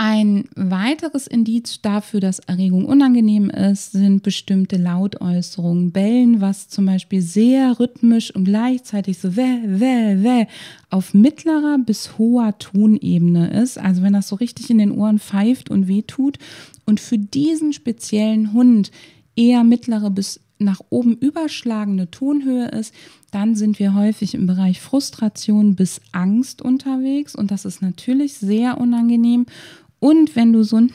Ein 0.00 0.44
weiteres 0.54 1.26
Indiz 1.26 1.82
dafür, 1.82 2.20
dass 2.20 2.38
Erregung 2.38 2.84
unangenehm 2.84 3.50
ist, 3.50 3.90
sind 3.90 4.22
bestimmte 4.22 4.76
Lautäußerungen. 4.76 5.90
Bellen, 5.90 6.40
was 6.40 6.68
zum 6.68 6.86
Beispiel 6.86 7.20
sehr 7.20 7.80
rhythmisch 7.80 8.32
und 8.32 8.44
gleichzeitig 8.44 9.18
so 9.18 9.34
wäh, 9.34 9.58
wäh, 9.64 10.22
wäh 10.22 10.46
auf 10.88 11.14
mittlerer 11.14 11.78
bis 11.78 12.16
hoher 12.16 12.56
Tonebene 12.58 13.50
ist. 13.60 13.76
Also 13.76 14.02
wenn 14.02 14.12
das 14.12 14.28
so 14.28 14.36
richtig 14.36 14.70
in 14.70 14.78
den 14.78 14.92
Ohren 14.92 15.18
pfeift 15.18 15.68
und 15.68 15.88
wehtut. 15.88 16.38
Und 16.86 17.00
für 17.00 17.18
diesen 17.18 17.72
speziellen 17.72 18.52
Hund 18.52 18.92
eher 19.34 19.64
mittlere 19.64 20.10
bis 20.10 20.38
nach 20.60 20.80
oben 20.90 21.16
überschlagende 21.16 22.08
Tonhöhe 22.08 22.68
ist, 22.68 22.94
dann 23.32 23.56
sind 23.56 23.80
wir 23.80 23.94
häufig 23.94 24.34
im 24.34 24.46
Bereich 24.46 24.80
Frustration 24.80 25.74
bis 25.74 26.00
Angst 26.12 26.62
unterwegs 26.62 27.34
und 27.34 27.50
das 27.50 27.64
ist 27.64 27.82
natürlich 27.82 28.34
sehr 28.34 28.78
unangenehm. 28.78 29.46
Und 30.00 30.36
wenn 30.36 30.52
du 30.52 30.62
so 30.62 30.76
ein 30.76 30.92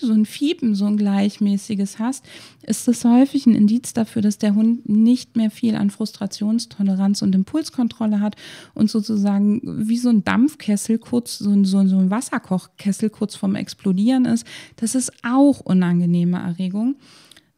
so 0.00 0.12
ein 0.12 0.26
Fiepen, 0.26 0.74
so 0.74 0.86
ein 0.86 0.96
gleichmäßiges 0.96 1.98
hast, 1.98 2.24
ist 2.62 2.88
das 2.88 3.04
häufig 3.04 3.46
ein 3.46 3.54
Indiz 3.54 3.92
dafür, 3.92 4.22
dass 4.22 4.38
der 4.38 4.54
Hund 4.54 4.88
nicht 4.88 5.36
mehr 5.36 5.50
viel 5.50 5.76
an 5.76 5.90
Frustrationstoleranz 5.90 7.22
und 7.22 7.34
Impulskontrolle 7.34 8.20
hat 8.20 8.36
und 8.74 8.90
sozusagen 8.90 9.60
wie 9.64 9.98
so 9.98 10.08
ein 10.08 10.24
Dampfkessel 10.24 10.98
kurz, 10.98 11.38
so 11.38 11.50
ein, 11.50 11.64
so 11.64 11.78
ein 11.78 12.10
Wasserkochkessel 12.10 13.10
kurz 13.10 13.36
vorm 13.36 13.54
Explodieren 13.54 14.24
ist. 14.24 14.46
Das 14.76 14.94
ist 14.94 15.12
auch 15.22 15.60
unangenehme 15.60 16.38
Erregung 16.38 16.96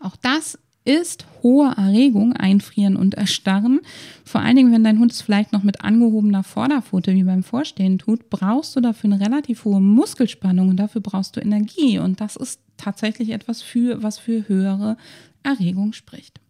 Auch 0.00 0.16
das 0.16 0.58
ist 0.84 1.24
hohe 1.42 1.72
Erregung, 1.76 2.34
Einfrieren 2.34 2.96
und 2.96 3.14
Erstarren. 3.14 3.80
Vor 4.24 4.42
allen 4.42 4.56
Dingen, 4.56 4.72
wenn 4.72 4.84
dein 4.84 4.98
Hund 4.98 5.12
es 5.12 5.22
vielleicht 5.22 5.52
noch 5.52 5.62
mit 5.62 5.80
angehobener 5.80 6.42
Vorderpfote 6.42 7.14
wie 7.14 7.24
beim 7.24 7.42
Vorstehen 7.42 7.98
tut, 7.98 8.28
brauchst 8.28 8.76
du 8.76 8.80
dafür 8.80 9.12
eine 9.12 9.24
relativ 9.24 9.64
hohe 9.64 9.80
Muskelspannung 9.80 10.68
und 10.68 10.76
dafür 10.76 11.00
brauchst 11.00 11.36
du 11.36 11.40
Energie. 11.40 11.98
Und 11.98 12.20
das 12.20 12.36
ist 12.36 12.60
tatsächlich 12.76 13.30
etwas, 13.30 13.62
für, 13.62 14.02
was 14.02 14.18
für 14.18 14.46
höhere 14.46 14.98
Erregung 15.44 15.92
spricht. 15.92 16.40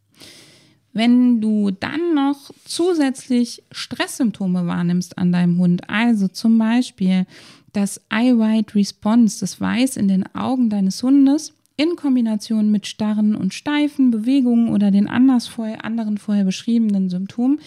Wenn 0.92 1.40
du 1.40 1.72
dann 1.72 2.14
noch 2.14 2.50
zusätzlich 2.64 3.62
Stresssymptome 3.72 4.66
wahrnimmst 4.66 5.18
an 5.18 5.32
deinem 5.32 5.58
Hund, 5.58 5.90
also 5.90 6.28
zum 6.28 6.56
Beispiel 6.56 7.26
das 7.72 8.00
Eye-Wide 8.08 8.74
Response, 8.74 9.40
das 9.40 9.60
Weiß 9.60 9.96
in 9.96 10.08
den 10.08 10.24
Augen 10.34 10.70
deines 10.70 11.02
Hundes, 11.02 11.52
in 11.76 11.96
Kombination 11.96 12.70
mit 12.70 12.86
starren 12.86 13.34
und 13.34 13.52
steifen 13.52 14.12
Bewegungen 14.12 14.68
oder 14.68 14.92
den 14.92 15.08
anders 15.08 15.48
vorher, 15.48 15.84
anderen 15.84 16.18
vorher 16.18 16.44
beschriebenen 16.44 17.10
Symptomen 17.10 17.58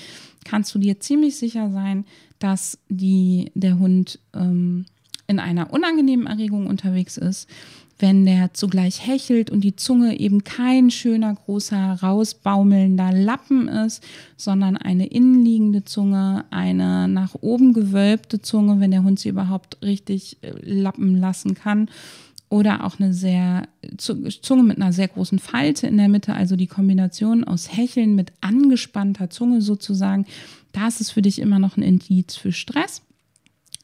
kannst 0.45 0.73
du 0.73 0.79
dir 0.79 0.99
ziemlich 0.99 1.37
sicher 1.37 1.69
sein, 1.71 2.05
dass 2.39 2.79
die, 2.87 3.51
der 3.53 3.79
Hund 3.79 4.19
ähm, 4.33 4.85
in 5.27 5.39
einer 5.39 5.73
unangenehmen 5.73 6.25
Erregung 6.25 6.67
unterwegs 6.67 7.17
ist. 7.17 7.49
Wenn 7.99 8.25
der 8.25 8.53
zugleich 8.53 9.07
hechelt 9.07 9.49
und 9.49 9.61
die 9.61 9.75
Zunge 9.75 10.19
eben 10.19 10.43
kein 10.43 10.91
schöner, 10.91 11.33
großer, 11.33 11.97
rausbaumelnder 12.01 13.11
Lappen 13.11 13.67
ist, 13.67 14.03
sondern 14.35 14.77
eine 14.77 15.07
innenliegende 15.07 15.83
Zunge, 15.83 16.45
eine 16.51 17.07
nach 17.07 17.33
oben 17.41 17.73
gewölbte 17.73 18.41
Zunge, 18.41 18.79
wenn 18.79 18.91
der 18.91 19.03
Hund 19.03 19.19
sie 19.19 19.29
überhaupt 19.29 19.81
richtig 19.81 20.37
äh, 20.41 20.51
lappen 20.61 21.17
lassen 21.17 21.55
kann 21.55 21.89
oder 22.49 22.85
auch 22.85 22.99
eine 22.99 23.13
sehr 23.13 23.67
Zunge 23.97 24.63
mit 24.63 24.77
einer 24.77 24.93
sehr 24.93 25.07
großen 25.07 25.39
Falte 25.39 25.87
in 25.87 25.97
der 25.97 26.07
Mitte, 26.07 26.33
also 26.33 26.55
die 26.55 26.67
Kombination 26.67 27.43
aus 27.43 27.75
Hecheln 27.75 28.15
mit 28.15 28.31
angespannter 28.41 29.29
Zunge 29.29 29.61
sozusagen, 29.61 30.25
das 30.71 31.01
ist 31.01 31.11
für 31.11 31.21
dich 31.21 31.39
immer 31.39 31.59
noch 31.59 31.77
ein 31.77 31.83
Indiz 31.83 32.35
für 32.35 32.51
Stress. 32.51 33.01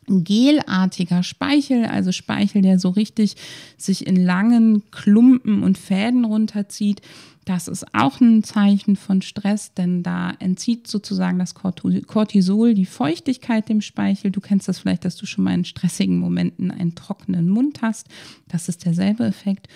Gelartiger 0.07 1.23
Speichel, 1.23 1.85
also 1.85 2.11
Speichel, 2.11 2.61
der 2.61 2.79
so 2.79 2.89
richtig 2.89 3.35
sich 3.77 4.05
in 4.07 4.15
langen 4.15 4.83
Klumpen 4.91 5.63
und 5.63 5.77
Fäden 5.77 6.25
runterzieht, 6.25 7.01
das 7.45 7.67
ist 7.67 7.93
auch 7.93 8.21
ein 8.21 8.43
Zeichen 8.43 8.95
von 8.95 9.21
Stress, 9.21 9.73
denn 9.73 10.01
da 10.01 10.31
entzieht 10.39 10.87
sozusagen 10.87 11.39
das 11.39 11.53
Cortisol 11.55 12.73
die 12.73 12.85
Feuchtigkeit 12.85 13.67
dem 13.67 13.81
Speichel. 13.81 14.31
Du 14.31 14.39
kennst 14.39 14.69
das 14.69 14.79
vielleicht, 14.79 15.03
dass 15.03 15.17
du 15.17 15.25
schon 15.25 15.43
mal 15.43 15.53
in 15.53 15.65
stressigen 15.65 16.19
Momenten 16.19 16.71
einen 16.71 16.95
trockenen 16.95 17.49
Mund 17.49 17.81
hast. 17.81 18.07
Das 18.47 18.69
ist 18.69 18.85
derselbe 18.85 19.25
Effekt. 19.25 19.67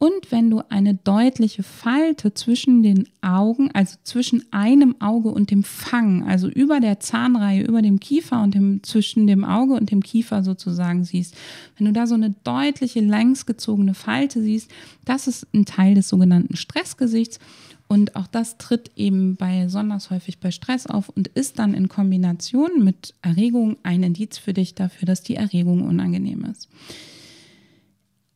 Und 0.00 0.30
wenn 0.30 0.48
du 0.48 0.62
eine 0.68 0.94
deutliche 0.94 1.64
Falte 1.64 2.32
zwischen 2.32 2.84
den 2.84 3.08
Augen, 3.20 3.72
also 3.72 3.96
zwischen 4.04 4.44
einem 4.52 5.00
Auge 5.00 5.30
und 5.30 5.50
dem 5.50 5.64
Fang, 5.64 6.22
also 6.22 6.48
über 6.48 6.78
der 6.78 7.00
Zahnreihe, 7.00 7.64
über 7.64 7.82
dem 7.82 7.98
Kiefer 7.98 8.40
und 8.40 8.54
dem, 8.54 8.80
zwischen 8.84 9.26
dem 9.26 9.44
Auge 9.44 9.74
und 9.74 9.90
dem 9.90 10.04
Kiefer 10.04 10.44
sozusagen 10.44 11.02
siehst, 11.02 11.36
wenn 11.76 11.86
du 11.86 11.92
da 11.92 12.06
so 12.06 12.14
eine 12.14 12.32
deutliche 12.44 13.00
längsgezogene 13.00 13.94
Falte 13.94 14.40
siehst, 14.40 14.70
das 15.04 15.26
ist 15.26 15.48
ein 15.52 15.64
Teil 15.64 15.96
des 15.96 16.08
sogenannten 16.08 16.54
Stressgesichts. 16.54 17.40
Und 17.88 18.14
auch 18.14 18.28
das 18.28 18.58
tritt 18.58 18.92
eben 18.94 19.36
besonders 19.36 20.10
häufig 20.10 20.38
bei 20.38 20.52
Stress 20.52 20.86
auf 20.86 21.08
und 21.08 21.26
ist 21.28 21.58
dann 21.58 21.74
in 21.74 21.88
Kombination 21.88 22.84
mit 22.84 23.14
Erregung 23.22 23.78
ein 23.82 24.02
Indiz 24.04 24.38
für 24.38 24.52
dich 24.52 24.74
dafür, 24.74 25.06
dass 25.06 25.22
die 25.22 25.36
Erregung 25.36 25.82
unangenehm 25.82 26.44
ist. 26.44 26.68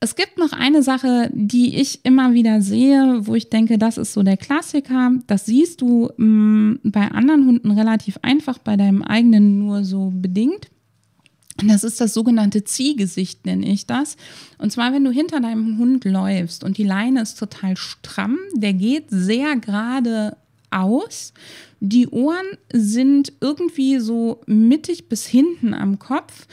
Es 0.03 0.17
gibt 0.17 0.37
noch 0.37 0.53
eine 0.53 0.83
Sache, 0.83 1.31
die 1.33 1.77
ich 1.77 2.05
immer 2.05 2.35
wieder 2.35 2.61
sehe, 2.61 3.25
wo 3.25 3.37
ich 3.37 3.51
denke, 3.51 3.79
das 3.79 3.99
ist 3.99 4.12
so 4.12 4.25
der 4.25 4.37
Klassiker. 4.37 5.12
Das 5.29 5.47
siehst 5.47 5.81
du 5.81 6.11
mh, 6.17 6.27
mm, 6.27 6.81
bei 6.83 7.09
anderen 7.12 7.47
Hunden 7.47 7.71
relativ 7.71 8.19
einfach, 8.21 8.59
bei 8.59 8.77
deinem 8.77 9.03
eigenen 9.03 9.61
nur 9.61 9.85
so 9.85 10.11
bedingt. 10.12 10.71
Und 11.61 11.69
das 11.69 11.85
ist 11.85 12.01
das 12.01 12.15
sogenannte 12.15 12.65
Ziehgesicht, 12.65 13.47
nenne 13.47 13.65
ich 13.65 13.87
das. 13.87 14.17
Und 14.59 14.73
zwar, 14.73 14.93
wenn 14.93 15.05
du 15.05 15.12
hinter 15.12 15.38
deinem 15.38 15.79
Hund 15.79 16.05
läufst 16.05 16.65
und 16.65 16.79
die 16.79 16.85
Leine 16.85 17.23
ist 17.23 17.38
total 17.38 17.77
stramm, 17.77 18.38
der 18.57 18.73
geht 18.73 19.05
sehr 19.09 19.55
gerade 19.55 20.37
aus. 20.73 21.33
Die 21.79 22.09
Ohren 22.09 22.59
sind 22.73 23.35
irgendwie 23.41 24.01
so 24.01 24.41
mittig 24.47 25.09
bis 25.09 25.27
hinten 25.27 25.75
am 25.75 26.01
Kopf 26.01 26.49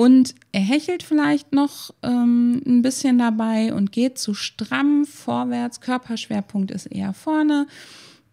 und 0.00 0.34
er 0.52 0.62
hechelt 0.62 1.02
vielleicht 1.02 1.52
noch 1.52 1.90
ähm, 2.02 2.62
ein 2.64 2.80
bisschen 2.80 3.18
dabei 3.18 3.74
und 3.74 3.92
geht 3.92 4.16
zu 4.16 4.32
stramm 4.32 5.04
vorwärts. 5.04 5.82
Körperschwerpunkt 5.82 6.70
ist 6.70 6.86
eher 6.86 7.12
vorne. 7.12 7.66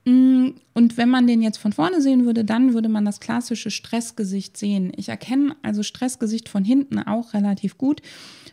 Mm, 0.06 0.52
und 0.74 0.96
wenn 0.96 1.10
man 1.10 1.28
den 1.28 1.42
jetzt 1.42 1.58
von 1.58 1.74
vorne 1.74 2.02
sehen 2.02 2.24
würde, 2.24 2.46
dann 2.46 2.74
würde 2.74 2.88
man 2.88 3.04
das 3.04 3.20
klassische 3.20 3.70
Stressgesicht 3.70 4.56
sehen. 4.56 4.94
Ich 4.96 5.10
erkenne 5.10 5.58
also 5.62 5.84
Stressgesicht 5.84 6.48
von 6.48 6.64
hinten 6.64 7.00
auch 7.00 7.34
relativ 7.34 7.78
gut, 7.78 8.02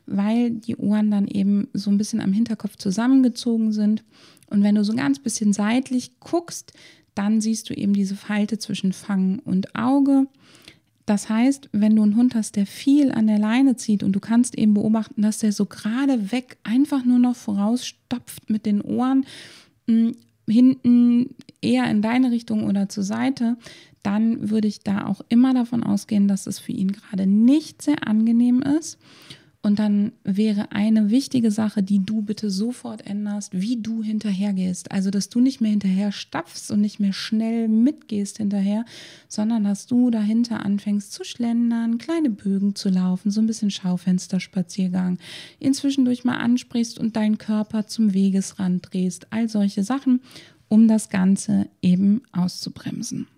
weil 0.07 0.51
die 0.51 0.75
Ohren 0.75 1.13
dann 1.13 1.29
eben 1.29 1.69
so 1.73 1.93
ein 1.93 1.99
bisschen 1.99 2.21
am 2.21 2.33
Hinterkopf 2.33 2.79
zusammengezogen 2.79 3.71
sind. 3.71 4.03
Und 4.51 4.65
wenn 4.65 4.75
du 4.75 4.83
so 4.83 4.93
ein 4.93 4.99
ganz 4.99 5.21
bisschen 5.21 5.53
seitlich 5.53 6.19
guckst, 6.19 6.73
dann 7.15 7.41
siehst 7.41 7.71
du 7.71 7.75
eben 7.75 7.93
diese 7.93 8.17
Falte 8.17 8.59
zwischen 8.59 8.93
Fang 8.93 9.39
und 9.45 9.77
Auge. 9.77 10.27
Das 11.07 11.29
heißt, 11.29 11.69
wenn 11.73 11.97
du 11.97 12.03
einen 12.03 12.17
Hund 12.17 12.35
hast, 12.35 12.57
der 12.57 12.67
viel 12.67 13.13
an 13.13 13.27
der 13.27 13.39
Leine 13.39 13.77
zieht 13.77 14.03
und 14.03 14.13
du 14.13 14.21
kannst 14.21 14.57
eben 14.57 14.75
beobachten, 14.75 15.23
dass 15.23 15.39
der 15.39 15.53
so 15.53 15.67
gerade 15.67 16.33
weg 16.33 16.57
einfach 16.65 17.05
nur 17.05 17.19
noch 17.19 17.37
vorausstopft 17.37 18.49
mit 18.49 18.65
den 18.65 18.81
Ohren, 18.81 19.27
hm, 19.87 20.17
hinten 20.49 21.35
eher 21.61 21.91
in 21.91 22.03
deine 22.03 22.31
Richtung 22.31 22.65
oder 22.65 22.89
zur 22.89 23.05
Seite, 23.05 23.57
dann 24.03 24.51
würde 24.51 24.69
ich 24.69 24.81
da 24.81 25.07
auch 25.07 25.23
immer 25.29 25.55
davon 25.55 25.83
ausgehen, 25.83 26.29
dass 26.29 26.47
es 26.47 26.59
für 26.59 26.73
ihn 26.73 26.93
gerade 26.93 27.27
nicht 27.27 27.83
sehr 27.83 28.07
angenehm 28.07 28.63
ist. 28.63 28.99
Und 29.65 29.79
dann 29.79 30.13
wäre 30.25 30.73
eine 30.73 31.09
wichtige 31.09 31.51
Sache, 31.51 31.83
die 31.83 32.05
du 32.05 32.21
bitte 32.21 32.51
sofort 32.51 33.07
änderst, 33.07 33.59
wie 33.59 33.81
du 33.81 34.03
hinterhergehst. 34.03 34.93
Also, 34.93 35.11
dass 35.11 35.31
du 35.31 35.41
nicht 35.41 35.63
mehr 35.63 35.71
hinterher 35.71 36.13
stapfst 36.13 36.71
und 36.71 36.83
nicht 36.83 37.01
mehr 37.01 37.15
schnell 37.15 37.67
mitgehst 37.69 38.37
hinterher, 38.37 38.85
sondern 39.27 39.65
dass 39.65 39.87
du 39.87 40.11
dahinter 40.11 40.63
anfängst 40.67 41.15
zu 41.15 41.25
schlendern, 41.25 41.97
kleine 41.97 42.29
Bögen 42.29 42.75
zu 42.75 42.91
laufen, 42.91 43.31
so 43.31 43.41
ein 43.41 43.47
bisschen 43.47 43.71
Schaufensterspaziergang, 43.71 45.17
ihn 45.61 45.73
zwischendurch 45.73 46.25
mal 46.25 46.37
ansprichst 46.37 46.99
und 46.99 47.17
deinen 47.17 47.39
Körper 47.39 47.87
zum 47.87 48.13
Wegesrand 48.13 48.93
drehst. 48.93 49.29
All 49.31 49.49
solche 49.49 49.83
Sachen, 49.83 50.21
um 50.69 50.89
das 50.89 51.09
Ganze 51.09 51.71
eben 51.81 52.21
auszubremsen. 52.33 53.29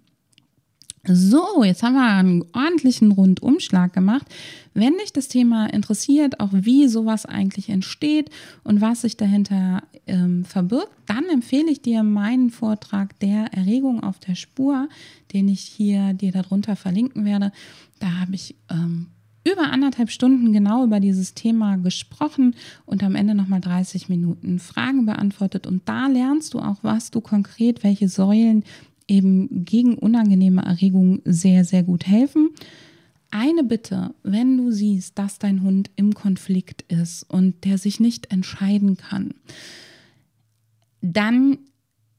So, 1.09 1.63
jetzt 1.63 1.85
haben 1.85 1.95
wir 1.95 2.03
einen 2.03 2.45
ordentlichen 2.53 3.13
Rundumschlag 3.13 3.93
gemacht. 3.93 4.27
Wenn 4.75 4.95
dich 4.95 5.13
das 5.13 5.29
Thema 5.29 5.67
interessiert, 5.67 6.41
auch 6.41 6.51
wie 6.53 6.89
sowas 6.89 7.27
eigentlich 7.27 7.69
entsteht 7.69 8.31
und 8.65 8.81
was 8.81 9.03
sich 9.03 9.17
dahinter 9.17 9.85
ähm, 10.07 10.45
verbirgt, 10.45 10.91
dann 11.07 11.25
empfehle 11.27 11.71
ich 11.71 11.81
dir 11.81 12.03
meinen 12.03 12.51
Vortrag 12.51 13.19
der 13.21 13.53
Erregung 13.53 14.03
auf 14.03 14.19
der 14.19 14.35
Spur, 14.35 14.89
den 15.33 15.49
ich 15.49 15.61
hier 15.61 16.13
dir 16.13 16.33
darunter 16.33 16.75
verlinken 16.75 17.25
werde. 17.25 17.53
Da 18.01 18.21
habe 18.21 18.35
ich 18.35 18.57
ähm, 18.69 19.07
über 19.47 19.71
anderthalb 19.71 20.11
Stunden 20.11 20.53
genau 20.53 20.85
über 20.85 20.99
dieses 20.99 21.35
Thema 21.35 21.77
gesprochen 21.77 22.57
und 22.85 23.05
am 23.05 23.15
Ende 23.15 23.35
nochmal 23.35 23.61
30 23.61 24.09
Minuten 24.09 24.59
Fragen 24.59 25.07
beantwortet. 25.07 25.69
Und 25.69 25.89
da 25.89 26.09
lernst 26.09 26.55
du 26.55 26.59
auch, 26.59 26.79
was 26.83 27.13
du 27.13 27.21
konkret, 27.21 27.85
welche 27.85 28.09
Säulen 28.09 28.65
eben 29.09 29.65
gegen 29.65 29.97
unangenehme 29.97 30.63
Erregungen 30.63 31.23
sehr, 31.25 31.65
sehr 31.65 31.83
gut 31.83 32.07
helfen. 32.07 32.51
Eine 33.31 33.65
Bitte, 33.65 34.15
wenn 34.23 34.57
du 34.57 34.71
siehst, 34.71 35.19
dass 35.19 35.39
dein 35.39 35.63
Hund 35.63 35.91
im 35.97 36.15
Konflikt 36.15 36.83
ist 36.91 37.23
und 37.25 37.65
der 37.65 37.79
sich 37.79 38.01
nicht 38.01 38.33
entscheiden 38.33 38.97
kann, 38.97 39.35
dann 41.01 41.59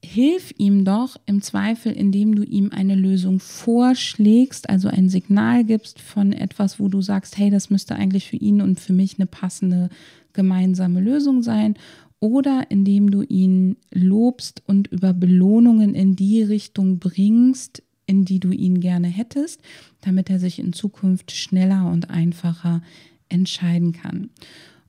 hilf 0.04 0.52
ihm 0.56 0.84
doch 0.84 1.16
im 1.26 1.42
Zweifel, 1.42 1.92
indem 1.92 2.34
du 2.34 2.44
ihm 2.44 2.70
eine 2.72 2.94
Lösung 2.94 3.40
vorschlägst, 3.40 4.70
also 4.70 4.88
ein 4.88 5.08
Signal 5.08 5.64
gibst 5.64 6.00
von 6.00 6.32
etwas, 6.32 6.78
wo 6.78 6.88
du 6.88 7.02
sagst, 7.02 7.36
hey, 7.36 7.50
das 7.50 7.68
müsste 7.68 7.96
eigentlich 7.96 8.28
für 8.28 8.36
ihn 8.36 8.60
und 8.60 8.78
für 8.78 8.92
mich 8.92 9.18
eine 9.18 9.26
passende 9.26 9.88
gemeinsame 10.32 11.00
Lösung 11.00 11.42
sein 11.42 11.74
oder 12.20 12.70
indem 12.70 13.10
du 13.10 13.22
ihn 13.22 13.76
lobst 13.92 14.62
und 14.66 14.88
über 14.88 15.12
Belohnungen 15.12 15.94
in 15.94 16.16
die 16.16 16.42
Richtung 16.42 16.98
bringst, 16.98 17.82
in 18.06 18.24
die 18.24 18.40
du 18.40 18.50
ihn 18.50 18.80
gerne 18.80 19.08
hättest, 19.08 19.60
damit 20.00 20.30
er 20.30 20.38
sich 20.38 20.58
in 20.58 20.72
Zukunft 20.72 21.30
schneller 21.30 21.90
und 21.90 22.10
einfacher 22.10 22.82
entscheiden 23.28 23.92
kann. 23.92 24.30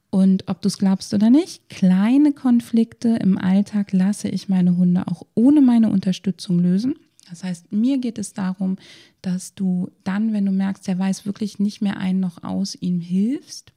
Und 0.10 0.48
ob 0.48 0.62
du 0.62 0.70
es 0.70 0.80
glaubst 0.80 1.14
oder 1.14 1.30
nicht, 1.30 1.70
kleine 1.70 2.34
Konflikte 2.34 3.10
im 3.18 3.38
Alltag 3.38 3.92
lasse 3.92 4.30
ich 4.30 4.50
meine 4.50 4.76
Hunde 4.78 5.08
auch 5.08 5.24
ohne 5.36 5.62
meine 5.62 5.92
Unterstützung 5.92 6.58
lösen. 6.60 6.96
Das 7.30 7.44
heißt, 7.44 7.72
mir 7.72 8.00
geht 8.00 8.18
es 8.18 8.34
darum, 8.34 8.78
dass 9.22 9.54
du 9.54 9.92
dann, 10.04 10.34
wenn 10.34 10.48
du 10.48 10.52
merkst, 10.52 10.88
er 10.88 10.98
weiß 10.98 11.28
wirklich 11.28 11.60
nicht 11.60 11.82
mehr 11.82 11.98
ein 11.98 12.20
noch 12.20 12.44
aus, 12.44 12.74
ihm 12.74 13.00
hilfst 13.00 13.72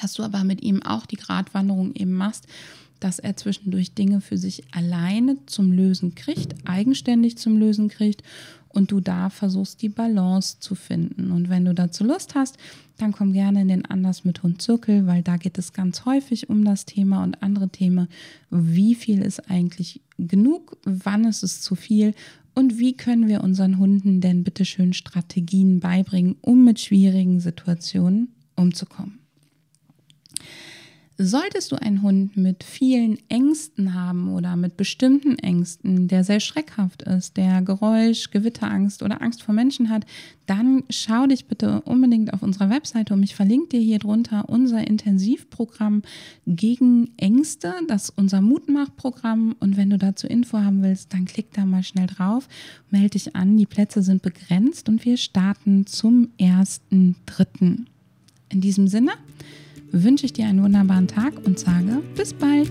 dass 0.00 0.14
du 0.14 0.22
aber 0.22 0.44
mit 0.44 0.62
ihm 0.62 0.82
auch 0.82 1.06
die 1.06 1.16
Gratwanderung 1.16 1.94
eben 1.94 2.12
machst, 2.12 2.46
dass 3.00 3.18
er 3.18 3.36
zwischendurch 3.36 3.94
Dinge 3.94 4.20
für 4.20 4.38
sich 4.38 4.62
alleine 4.72 5.36
zum 5.46 5.72
Lösen 5.72 6.14
kriegt, 6.14 6.54
eigenständig 6.68 7.38
zum 7.38 7.58
Lösen 7.58 7.88
kriegt 7.88 8.22
und 8.68 8.90
du 8.90 9.00
da 9.00 9.30
versuchst, 9.30 9.82
die 9.82 9.88
Balance 9.88 10.58
zu 10.60 10.74
finden. 10.74 11.30
Und 11.30 11.48
wenn 11.48 11.64
du 11.64 11.74
dazu 11.74 12.04
Lust 12.04 12.34
hast, 12.34 12.58
dann 12.96 13.12
komm 13.12 13.32
gerne 13.32 13.62
in 13.62 13.68
den 13.68 13.84
Anders 13.84 14.24
mit 14.24 14.42
Hund 14.42 14.60
Zirkel, 14.60 15.06
weil 15.06 15.22
da 15.22 15.36
geht 15.36 15.58
es 15.58 15.72
ganz 15.72 16.04
häufig 16.04 16.50
um 16.50 16.64
das 16.64 16.84
Thema 16.84 17.22
und 17.22 17.42
andere 17.42 17.68
Themen. 17.68 18.08
Wie 18.50 18.94
viel 18.94 19.22
ist 19.22 19.50
eigentlich 19.50 20.00
genug? 20.18 20.76
Wann 20.84 21.24
ist 21.24 21.42
es 21.42 21.60
zu 21.60 21.76
viel? 21.76 22.14
Und 22.54 22.78
wie 22.78 22.96
können 22.96 23.28
wir 23.28 23.44
unseren 23.44 23.78
Hunden 23.78 24.20
denn 24.20 24.42
bitteschön 24.42 24.92
Strategien 24.92 25.78
beibringen, 25.78 26.36
um 26.40 26.64
mit 26.64 26.80
schwierigen 26.80 27.38
Situationen 27.38 28.34
umzukommen? 28.56 29.20
Solltest 31.20 31.72
du 31.72 31.76
einen 31.82 32.02
Hund 32.02 32.36
mit 32.36 32.62
vielen 32.62 33.18
Ängsten 33.28 33.92
haben 33.92 34.32
oder 34.32 34.54
mit 34.54 34.76
bestimmten 34.76 35.36
Ängsten, 35.36 36.06
der 36.06 36.22
sehr 36.22 36.38
schreckhaft 36.38 37.02
ist, 37.02 37.36
der 37.36 37.60
Geräusch, 37.60 38.30
Gewitterangst 38.30 39.02
oder 39.02 39.20
Angst 39.20 39.42
vor 39.42 39.52
Menschen 39.52 39.88
hat, 39.88 40.06
dann 40.46 40.84
schau 40.90 41.26
dich 41.26 41.46
bitte 41.46 41.80
unbedingt 41.80 42.32
auf 42.32 42.44
unserer 42.44 42.70
Webseite 42.70 43.14
um. 43.14 43.22
Ich 43.24 43.34
verlinke 43.34 43.70
dir 43.70 43.80
hier 43.80 43.98
drunter 43.98 44.48
unser 44.48 44.86
Intensivprogramm 44.86 46.02
gegen 46.46 47.10
Ängste, 47.16 47.74
das 47.88 48.10
unser 48.10 48.40
Mutmachprogramm. 48.40 49.56
Und 49.58 49.76
wenn 49.76 49.90
du 49.90 49.98
dazu 49.98 50.28
Info 50.28 50.58
haben 50.58 50.84
willst, 50.84 51.12
dann 51.14 51.24
klick 51.24 51.52
da 51.52 51.66
mal 51.66 51.82
schnell 51.82 52.06
drauf, 52.06 52.46
melde 52.90 53.10
dich 53.10 53.34
an. 53.34 53.56
Die 53.56 53.66
Plätze 53.66 54.04
sind 54.04 54.22
begrenzt 54.22 54.88
und 54.88 55.04
wir 55.04 55.16
starten 55.16 55.84
zum 55.84 56.28
1.3. 56.38 57.86
In 58.50 58.60
diesem 58.60 58.86
Sinne, 58.86 59.10
wünsche 59.92 60.26
ich 60.26 60.32
dir 60.32 60.46
einen 60.46 60.62
wunderbaren 60.62 61.08
Tag 61.08 61.32
und 61.44 61.58
sage 61.58 62.02
bis 62.16 62.32
bald. 62.34 62.70